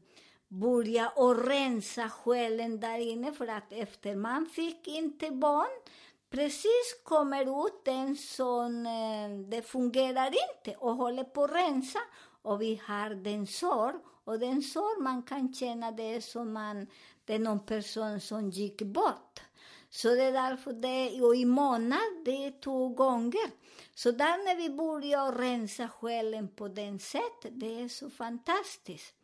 börja 0.49 1.09
och 1.09 1.47
rensa 1.47 2.09
själen 2.09 2.81
där 2.81 2.99
inne 2.99 3.33
för 3.33 3.47
att 3.47 3.73
efter 3.73 4.17
man 4.17 4.47
fick 4.47 4.89
inte 4.89 5.31
barn 5.31 5.81
precis 6.31 7.01
kommer 7.03 7.67
ut 7.67 7.85
den 7.85 8.17
som 8.17 8.87
eh, 8.87 9.49
det 9.49 9.63
fungerar 9.63 10.27
inte 10.27 10.79
och 10.79 10.97
håller 10.97 11.25
på 11.25 11.45
att 11.45 11.55
rensa 11.55 11.99
och 12.43 12.63
vi 12.63 12.81
har 12.87 13.11
den 13.11 13.47
sår 13.47 14.01
och 14.25 14.39
den 14.39 14.63
sår 14.63 15.03
man 15.03 15.23
kan 15.23 15.55
känna 15.55 15.91
det 15.91 16.25
som 16.25 16.53
man, 16.53 16.87
det 17.25 17.35
är 17.35 17.39
någon 17.39 17.67
person 17.67 18.21
som 18.21 18.51
gick 18.51 18.83
bort. 18.83 19.41
Så 19.91 20.09
det 20.09 20.23
är 20.23 20.33
därför 20.33 20.73
det, 20.73 21.23
och 21.23 21.37
i 21.37 21.45
månad, 21.45 22.25
det 22.25 22.47
är 22.47 22.61
två 22.61 22.89
gånger. 22.89 23.51
Så 23.95 24.11
där 24.11 24.45
när 24.45 24.57
vi 24.57 24.71
börjar 24.71 25.33
rensa 25.33 25.89
själen 25.89 26.49
på 26.49 26.69
den 26.69 26.99
sättet, 26.99 27.51
det 27.61 27.81
är 27.81 27.89
så 27.89 28.11
fantastiskt. 28.11 29.15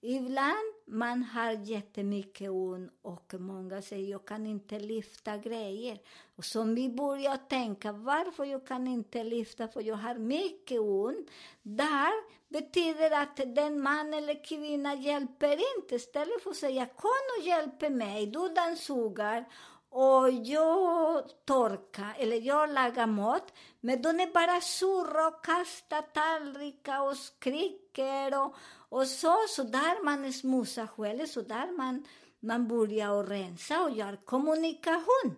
Ibland 0.00 0.74
man 0.86 1.22
har 1.22 1.52
jättemycket 1.52 2.50
ont 2.50 2.92
och 3.02 3.34
många 3.38 3.82
säger 3.82 4.10
jag 4.10 4.24
kan 4.24 4.46
inte 4.46 4.78
lyfta 4.78 5.36
grejer. 5.36 5.98
Och 6.36 6.44
så 6.44 6.62
vi 6.62 6.88
börjar 6.88 7.36
tänka 7.36 7.92
varför 7.92 8.44
jag 8.44 8.66
kan 8.66 8.86
inte 8.86 9.24
lyfta 9.24 9.68
för 9.68 9.82
jag 9.82 9.96
har 9.96 10.14
mycket 10.14 10.80
ont. 10.80 11.30
Där 11.62 12.12
betyder 12.48 13.22
att 13.22 13.36
den 13.54 13.80
man 13.80 14.14
eller 14.14 14.44
kvinna 14.44 14.94
hjälper 14.94 15.58
inte. 15.76 15.94
Istället 15.94 16.42
för 16.42 16.50
att 16.50 16.56
säga 16.56 16.86
kom 16.86 17.10
och 17.38 17.46
hjälp 17.46 17.90
mig, 17.92 18.26
du 18.26 18.48
dammsugar 18.48 19.44
och 19.90 20.30
jag 20.30 21.24
torkar 21.44 22.14
eller 22.18 22.36
jag 22.36 22.72
lagar 22.72 23.06
mat. 23.06 23.52
Men 23.80 24.02
de 24.02 24.08
är 24.08 24.32
bara 24.32 24.60
surrar 24.60 25.28
och 25.28 25.44
kastar 25.44 26.02
tallrikar 26.02 27.00
och 27.00 27.16
skriker 27.16 28.42
och, 28.42 28.54
och 28.88 29.06
så. 29.06 29.36
Så 29.48 29.62
där 29.62 30.04
man 30.04 30.32
smutsar 30.32 30.86
själv, 30.86 31.26
så 31.26 31.40
där 31.40 31.76
man, 31.76 32.04
man 32.40 32.68
börjar 32.68 33.10
och 33.10 33.28
rensa 33.28 33.82
och 33.82 33.90
gör 33.90 34.16
kommunikation. 34.24 35.36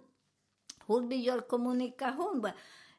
Hur 0.87 1.01
vi 1.01 1.17
gör 1.17 1.41
kommunikation? 1.41 2.49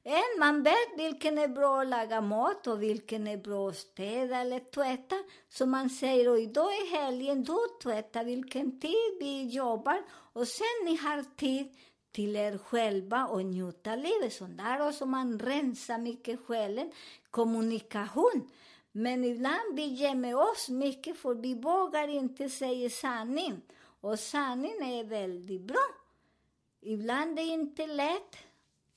En, 0.03 0.39
man 0.39 0.63
vet 0.63 0.97
vilken 0.97 1.37
är 1.37 1.47
bra 1.47 1.81
att 1.81 1.87
laga 1.87 2.21
mat 2.21 2.67
och 2.67 2.83
vilken 2.83 3.27
är 3.27 3.37
bra 3.37 3.69
att 3.69 3.77
städa 3.77 4.37
eller 4.37 4.59
tvätta. 4.59 5.15
Så 5.49 5.65
man 5.65 5.89
säger, 5.89 6.29
och 6.29 6.39
idag 6.39 6.73
är 6.73 7.01
helgen, 7.01 7.43
då 7.43 7.59
tvätta. 7.83 8.23
vilken 8.23 8.79
tid 8.79 9.17
vi 9.19 9.47
jobbar. 9.47 10.03
Och 10.11 10.47
sen 10.47 10.85
ni 10.85 10.95
har 10.95 11.23
tid 11.35 11.75
till 12.11 12.35
er 12.35 12.57
själva 12.57 13.27
och 13.27 13.45
njuta 13.45 13.95
livet. 13.95 14.33
Så 14.33 14.43
där 14.43 14.87
också 14.87 15.05
man 15.05 15.39
rensar 15.39 15.97
mycket 15.97 16.39
själen. 16.45 16.91
Kommunikation. 17.29 18.49
Men 18.91 19.25
ibland 19.25 19.75
vi 19.75 19.85
gömmer 19.85 20.35
oss 20.35 20.69
mycket 20.69 21.17
för 21.17 21.33
vi 21.33 21.55
vågar 21.55 22.07
inte 22.07 22.49
säga 22.49 22.89
sanning. 22.89 23.61
Och 24.01 24.19
sanning 24.19 24.99
är 24.99 25.03
väldigt 25.03 25.61
bra. 25.61 25.85
Ibland 26.81 27.39
är 27.39 27.43
det 27.43 27.49
inte 27.49 27.87
lätt 27.87 28.37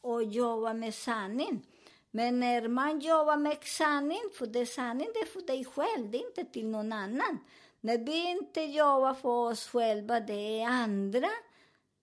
och 0.04 0.24
jobba 0.24 0.74
med 0.74 0.94
sanning. 0.94 1.66
Men 2.10 2.40
när 2.40 2.68
man 2.68 3.00
jobbar 3.00 3.36
med 3.36 3.64
sanning, 3.64 4.22
för 4.38 4.46
det 4.46 4.58
är 4.58 4.66
sanning 4.66 5.08
det 5.14 5.20
är 5.20 5.26
för 5.26 5.40
dig 5.40 5.64
själv, 5.64 6.10
det 6.10 6.18
är 6.18 6.28
inte 6.28 6.44
till 6.44 6.66
någon 6.66 6.92
annan. 6.92 7.38
När 7.80 7.98
vi 7.98 8.30
inte 8.30 8.60
jobbar 8.60 9.14
för 9.14 9.50
oss 9.50 9.66
själva, 9.68 10.20
det 10.20 10.60
är 10.60 10.66
andra. 10.66 11.28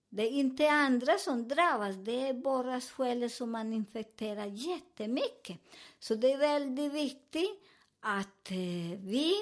Det 0.08 0.22
är 0.22 0.30
inte 0.30 0.70
andra 0.70 1.18
som 1.18 1.48
drabbas, 1.48 1.96
det 1.96 2.28
är 2.28 2.34
bara 2.34 2.80
själen 2.80 2.80
själva 2.80 3.28
som 3.28 3.50
man 3.50 3.72
infekterar 3.72 4.46
jättemycket. 4.46 5.58
Så 5.98 6.14
det 6.14 6.32
är 6.32 6.38
väldigt 6.38 6.92
viktigt 6.92 7.62
att 8.00 8.50
eh, 8.50 8.98
vi 8.98 9.34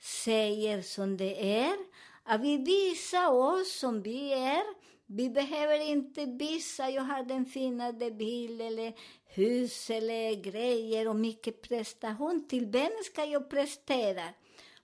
säger 0.00 0.82
som 0.82 1.16
det 1.16 1.60
är, 1.60 1.76
att 2.22 2.40
vi 2.40 2.56
visar 2.56 3.30
oss 3.30 3.78
som 3.78 4.02
vi 4.02 4.32
är. 4.32 4.81
Vi 5.06 5.30
behöver 5.30 5.80
inte 5.80 6.24
visa, 6.26 6.90
jag 6.90 7.02
har 7.02 7.22
den 7.22 7.46
finaste 7.46 8.10
bil 8.10 8.60
eller 8.60 8.92
hus 9.24 9.90
eller 9.90 10.34
grejer 10.34 11.08
och 11.08 11.16
mycket 11.16 11.62
prestation. 11.62 12.48
Till 12.48 12.66
vem 12.66 12.92
ska 13.04 13.24
jag 13.24 13.50
prestera? 13.50 14.22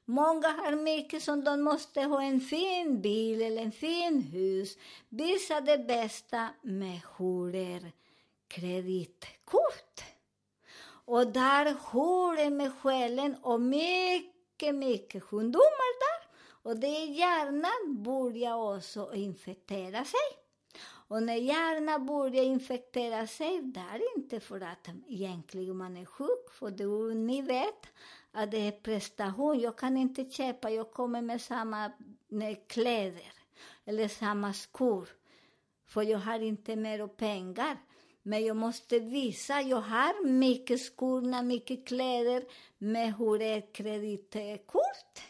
Många 0.04 0.48
har 0.48 0.72
mycket 0.72 1.22
som 1.22 1.44
de 1.44 1.62
måste 1.62 2.02
ha 2.02 2.22
en 2.22 2.40
fin 2.40 3.02
bil 3.02 3.42
eller 3.42 3.62
en 3.62 3.72
fin 3.72 4.22
hus. 4.22 4.78
Visa 5.08 5.60
det 5.60 5.78
bästa 5.78 6.48
med 6.62 7.00
hur 7.18 7.54
är 7.54 7.92
kreditkort. 8.48 10.04
Och 11.04 11.26
där 11.26 11.64
hur 11.64 12.38
är 12.38 12.50
med 12.50 12.72
själen 12.74 13.36
och 13.42 13.60
mycket, 13.60 14.74
mycket 14.74 15.22
sjukdomar 15.22 15.98
där. 16.00 16.17
Och 16.68 16.76
det 16.76 17.04
hjärnan 17.04 18.02
börjar 18.02 18.74
också 18.76 19.14
infektera 19.14 20.04
sig. 20.04 20.28
Och 20.82 21.22
när 21.22 21.34
hjärnan 21.34 22.06
börjar 22.06 22.44
infektera 22.44 23.26
sig, 23.26 23.62
det 23.62 23.80
är 23.80 24.16
inte 24.16 24.40
för 24.40 24.60
att 24.60 24.88
egentligen 25.08 25.76
man 25.76 25.96
är 25.96 26.04
sjuk, 26.04 26.50
för 26.52 26.70
det, 26.70 27.14
ni 27.14 27.42
vet 27.42 27.86
att 28.32 28.50
det 28.50 28.58
är 28.58 28.72
prestation. 28.72 29.60
Jag 29.60 29.78
kan 29.78 29.96
inte 29.96 30.24
köpa, 30.30 30.70
jag 30.70 30.90
kommer 30.90 31.22
med 31.22 31.40
samma 31.40 31.92
kläder 32.66 33.32
eller 33.84 34.08
samma 34.08 34.52
skor, 34.52 35.08
för 35.86 36.02
jag 36.02 36.18
har 36.18 36.40
inte 36.40 36.76
mer 36.76 37.06
pengar. 37.06 37.76
Men 38.22 38.44
jag 38.44 38.56
måste 38.56 38.98
visa, 38.98 39.60
jag 39.60 39.80
har 39.80 40.26
mycket 40.26 40.80
skor, 40.80 41.42
mycket 41.42 41.88
kläder, 41.88 42.44
med 42.78 43.14
hur 43.14 43.42
ett 43.42 43.64
är 43.64 43.74
kreditkort. 43.74 45.27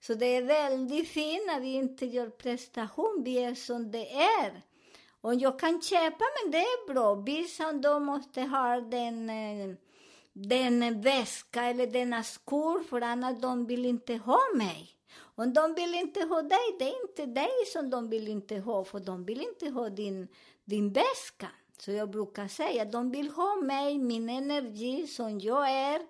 Så 0.00 0.14
det 0.14 0.26
är 0.26 0.42
väldigt 0.42 1.08
fint 1.08 1.46
när 1.46 1.60
vi 1.60 1.72
inte 1.72 2.06
gör 2.06 2.30
prestation, 2.30 3.22
vi 3.24 3.38
är 3.38 3.54
som 3.54 3.90
det 3.90 4.12
är. 4.14 4.62
Och 5.20 5.34
jag 5.34 5.58
kan 5.58 5.82
köpa, 5.82 6.24
men 6.42 6.52
det 6.52 6.58
är 6.58 6.94
bra. 6.94 7.14
Vissa 7.14 7.72
de 7.72 8.04
måste 8.04 8.42
ha 8.42 8.80
den, 8.80 9.30
eh, 9.30 9.76
den 10.32 11.00
väska 11.00 11.64
eller 11.64 11.86
denna 11.86 12.22
skor, 12.22 12.82
för 12.82 13.00
annars 13.00 13.40
de 13.40 13.66
vill 13.66 13.86
inte 13.86 14.14
ha 14.14 14.40
mig. 14.54 14.88
Om 15.34 15.52
de 15.52 15.74
vill 15.74 15.94
inte 15.94 16.20
ha 16.20 16.42
dig, 16.42 16.76
det 16.78 16.84
är 16.84 17.08
inte 17.08 17.26
dig 17.26 17.66
som 17.72 17.90
de 17.90 18.10
vill 18.10 18.28
inte 18.28 18.58
ha, 18.58 18.84
för 18.84 19.00
de 19.00 19.24
vill 19.24 19.40
inte 19.40 19.68
ha 19.70 19.88
din, 19.88 20.28
din 20.64 20.92
väska. 20.92 21.48
Så 21.78 21.90
jag 21.90 22.10
brukar 22.10 22.48
säga, 22.48 22.84
de 22.84 23.10
vill 23.10 23.30
ha 23.30 23.56
mig, 23.56 23.98
min 23.98 24.28
energi 24.28 25.06
som 25.06 25.40
jag 25.40 25.70
är 25.70 26.00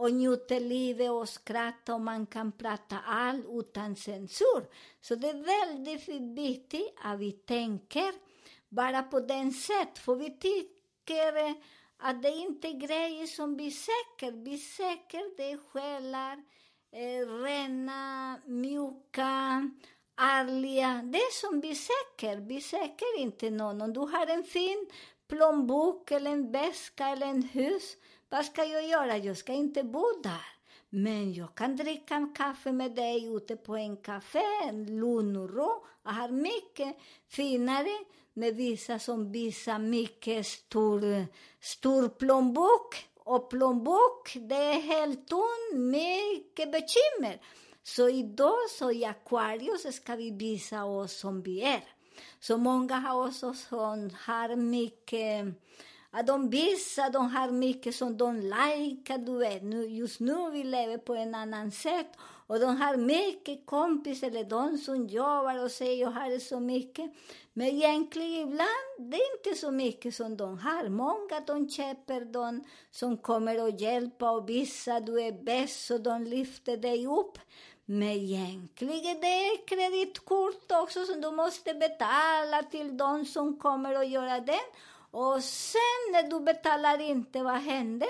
och 0.00 0.12
njuter 0.12 0.60
livet 0.60 1.10
och 1.10 1.28
skratta 1.28 1.94
och 1.94 2.00
man 2.00 2.26
kan 2.26 2.52
prata 2.52 2.98
allt 3.06 3.46
utan 3.48 3.96
censur. 3.96 4.64
Så 5.00 5.14
det 5.14 5.28
är 5.28 5.66
väldigt 5.66 6.08
viktigt 6.38 6.94
att 7.02 7.18
vi 7.18 7.32
tänker 7.32 8.12
bara 8.68 9.02
på 9.02 9.20
den 9.20 9.52
sätt, 9.52 9.98
för 9.98 10.14
vi 10.14 10.30
tycker 10.30 11.54
att 11.96 12.22
det 12.22 12.30
inte 12.30 12.68
är 12.68 12.80
grejer 12.80 13.26
som 13.26 13.56
vi 13.56 13.70
söker. 13.70 14.32
Vi 14.44 14.58
söker 14.58 15.36
det 15.36 15.58
själar, 15.58 16.42
eh, 16.92 17.42
rena, 17.42 18.36
mjuka, 18.46 19.70
ärliga. 20.16 21.02
Det 21.04 21.32
som 21.32 21.60
vi 21.60 21.74
söker. 21.74 22.36
Vi 22.36 22.60
söker 22.60 23.18
inte 23.18 23.50
någon. 23.50 23.82
Om 23.82 23.92
du 23.92 24.00
har 24.00 24.26
en 24.26 24.44
fin 24.44 24.86
plånbok 25.28 26.10
eller 26.10 26.30
en 26.30 26.52
väska 26.52 27.08
eller 27.08 27.26
en 27.26 27.42
hus, 27.42 27.96
vad 28.30 28.44
ska 28.44 28.64
jag 28.64 28.88
göra? 28.88 29.18
Jag 29.18 29.36
ska 29.36 29.52
inte 29.52 29.84
bo 29.84 30.04
där. 30.22 30.46
Men 30.88 31.32
jag 31.34 31.54
kan 31.54 31.76
dricka 31.76 32.32
kaffe 32.34 32.72
med 32.72 32.94
dig 32.94 33.36
ute 33.36 33.56
på 33.56 33.76
en 33.76 33.96
café, 33.96 34.42
en 34.68 35.00
lugn 35.00 35.36
och 35.36 35.54
ro. 35.54 35.84
Jag 36.02 36.10
har 36.10 36.28
mycket 36.28 36.96
finare 37.28 37.98
med 38.32 38.56
vissa 38.56 38.98
som 38.98 39.32
visar 39.32 39.78
mycket 39.78 40.46
stor, 40.46 41.26
stor 41.60 42.08
plånbok. 42.08 43.06
Och 43.14 43.50
plånbok, 43.50 44.32
det 44.34 44.54
är 44.54 44.80
helt 44.80 45.28
tunn, 45.28 45.90
mycket 45.90 46.72
bekymmer. 46.72 47.40
Så 47.82 48.08
idag 48.08 48.70
så 48.78 48.90
i 48.90 49.04
Aquarius 49.04 49.96
ska 49.96 50.16
vi 50.16 50.30
visa 50.30 50.84
oss 50.84 51.18
som 51.18 51.42
vi 51.42 51.62
är. 51.62 51.84
Så 52.40 52.56
många 52.56 53.10
av 53.10 53.18
oss 53.20 53.38
som 53.68 54.10
har 54.26 54.56
mycket 54.56 55.46
att 56.10 56.26
de 56.26 56.50
visar, 56.50 57.10
de 57.10 57.30
har 57.30 57.50
mycket 57.50 57.94
som 57.94 58.16
de 58.16 58.40
likar, 58.40 59.18
du 59.18 59.38
vet. 59.38 59.62
Nu, 59.62 59.86
just 59.86 60.20
nu 60.20 60.50
vi 60.50 60.64
lever 60.64 60.98
på 60.98 61.14
en 61.14 61.34
annan 61.34 61.70
sätt. 61.70 62.06
Och 62.46 62.60
de 62.60 62.76
har 62.76 62.96
mycket 62.96 63.66
kompisar, 63.66 64.26
eller 64.26 64.44
de 64.44 64.78
som 64.78 65.06
jobbar 65.06 65.64
och 65.64 65.70
säger 65.70 66.00
jag 66.00 66.10
har 66.10 66.38
så 66.38 66.60
mycket. 66.60 67.10
Men 67.52 67.66
egentligen 67.66 68.48
ibland, 68.48 69.10
det 69.10 69.16
är 69.16 69.36
inte 69.36 69.60
så 69.60 69.70
mycket 69.70 70.14
som 70.14 70.36
de 70.36 70.58
har. 70.58 70.88
Många 70.88 71.40
de 71.46 71.68
köper 71.70 72.24
de 72.24 72.64
som 72.90 73.16
kommer 73.16 73.62
och 73.62 73.70
hjälpa 73.70 74.30
och 74.30 74.48
visa 74.48 75.00
du 75.00 75.22
är 75.22 75.32
bäst, 75.32 75.90
och 75.90 76.00
de 76.00 76.24
lyfter 76.24 76.76
dig 76.76 77.06
upp. 77.06 77.38
Men 77.84 78.08
egentligen 78.08 79.20
det 79.20 79.26
är 79.26 79.66
kreditkort 79.66 80.72
också 80.82 81.04
som 81.04 81.20
du 81.20 81.30
måste 81.30 81.74
betala 81.74 82.62
till 82.70 82.96
de 82.96 83.24
som 83.24 83.58
kommer 83.58 83.98
och 83.98 84.04
göra 84.04 84.40
det. 84.40 84.60
Och 85.10 85.44
sen 85.44 86.12
när 86.12 86.30
du 86.30 86.40
betalar 86.40 87.00
inte, 87.00 87.42
vad 87.42 87.60
händer? 87.60 88.08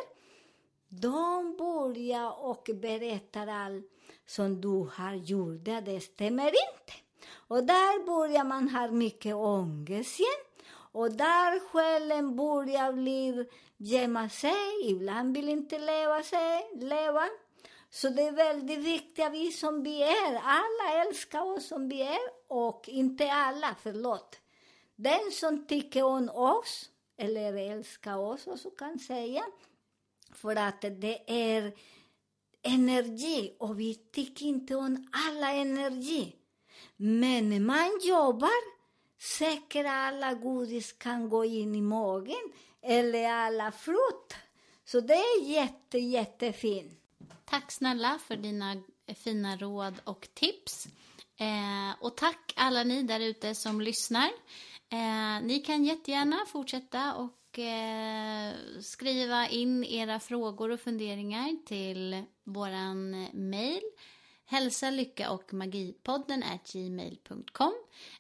De 0.88 1.56
börjar 1.56 2.44
och 2.44 2.70
berättar 2.74 3.46
allt 3.46 3.84
som 4.26 4.60
du 4.60 4.88
har 4.94 5.14
gjort, 5.14 5.64
det, 5.64 6.00
stämmer 6.00 6.46
inte. 6.46 6.92
Och 7.32 7.64
där 7.64 8.06
börjar 8.06 8.44
man 8.44 8.68
ha 8.68 8.90
mycket 8.90 9.34
ångest 9.34 10.20
igen. 10.20 10.66
Och 10.92 11.12
där 11.12 11.68
själen 11.68 12.36
börjar 12.36 12.92
bli, 12.92 13.48
gömma 13.76 14.28
sig, 14.28 14.90
ibland 14.90 15.36
vill 15.36 15.48
inte 15.48 15.78
leva 15.78 16.22
sig, 16.22 16.70
leva. 16.74 17.28
Så 17.90 18.08
det 18.08 18.22
är 18.22 18.32
väldigt 18.32 18.78
viktigt 18.78 19.24
att 19.24 19.32
vi 19.32 19.52
som 19.52 19.82
vi 19.82 20.02
är, 20.02 20.40
alla 20.42 21.02
älskar 21.06 21.56
oss 21.56 21.68
som 21.68 21.88
vi 21.88 22.02
är, 22.02 22.18
och 22.48 22.88
inte 22.88 23.32
alla, 23.32 23.76
förlåt. 23.82 24.39
Den 25.02 25.32
som 25.32 25.66
tycker 25.66 26.02
om 26.02 26.28
oss, 26.28 26.90
eller 27.16 27.56
älskar 27.56 28.16
oss, 28.16 28.48
så 28.62 28.70
kan 28.70 28.98
säga, 28.98 29.42
för 30.32 30.56
att 30.56 30.80
det 30.80 31.22
är 31.26 31.72
energi 32.62 33.56
och 33.58 33.80
vi 33.80 33.94
tycker 33.94 34.46
inte 34.46 34.76
om 34.76 35.08
alla 35.12 35.52
energi. 35.52 36.36
Men 36.96 37.48
när 37.48 37.60
man 37.60 38.00
jobbar, 38.02 38.80
säkert 39.38 39.86
alla 39.88 40.34
godis 40.34 40.92
kan 40.92 41.28
gå 41.28 41.44
in 41.44 41.74
i 41.74 41.80
magen 41.80 42.52
eller 42.82 43.28
alla 43.28 43.72
frukt. 43.72 44.36
Så 44.84 45.00
det 45.00 45.14
är 45.14 45.42
jätte, 45.42 45.98
jättefint. 45.98 47.00
Tack 47.44 47.72
snälla 47.72 48.18
för 48.26 48.36
dina 48.36 48.82
fina 49.14 49.56
råd 49.56 49.94
och 50.04 50.28
tips. 50.34 50.88
Eh, 51.36 52.04
och 52.04 52.16
tack 52.16 52.52
alla 52.56 52.84
ni 52.84 53.02
där 53.02 53.20
ute 53.20 53.54
som 53.54 53.80
lyssnar. 53.80 54.30
Eh, 54.92 55.42
ni 55.42 55.58
kan 55.66 55.84
jättegärna 55.84 56.36
fortsätta 56.46 57.14
och 57.14 57.58
eh, 57.58 58.54
skriva 58.80 59.48
in 59.48 59.84
era 59.84 60.20
frågor 60.20 60.70
och 60.70 60.80
funderingar 60.80 61.66
till 61.66 62.24
våran 62.44 63.26
mail 63.32 63.82
hälsa, 64.50 64.90
lycka 64.90 65.30
och 65.30 65.54
magipodden 65.54 66.42
at 66.42 66.72
gmail.com 66.72 67.72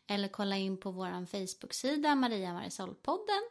eller 0.06 0.28
kolla 0.28 0.56
in 0.56 0.76
på 0.76 0.90
vår 0.90 1.26
Facebook-sida 1.26 2.14
Maria 2.14 2.52
Marisol-podden. 2.52 3.42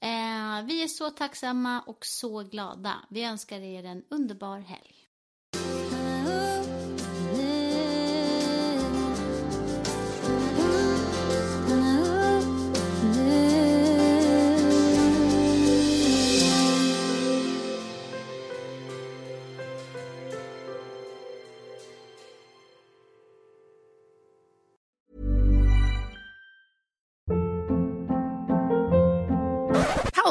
Eh, 0.00 0.66
vi 0.66 0.82
är 0.82 0.88
så 0.88 1.10
tacksamma 1.10 1.80
och 1.80 2.06
så 2.06 2.42
glada. 2.42 2.94
Vi 3.10 3.24
önskar 3.24 3.60
er 3.60 3.84
en 3.84 4.04
underbar 4.08 4.58
helg. 4.58 5.01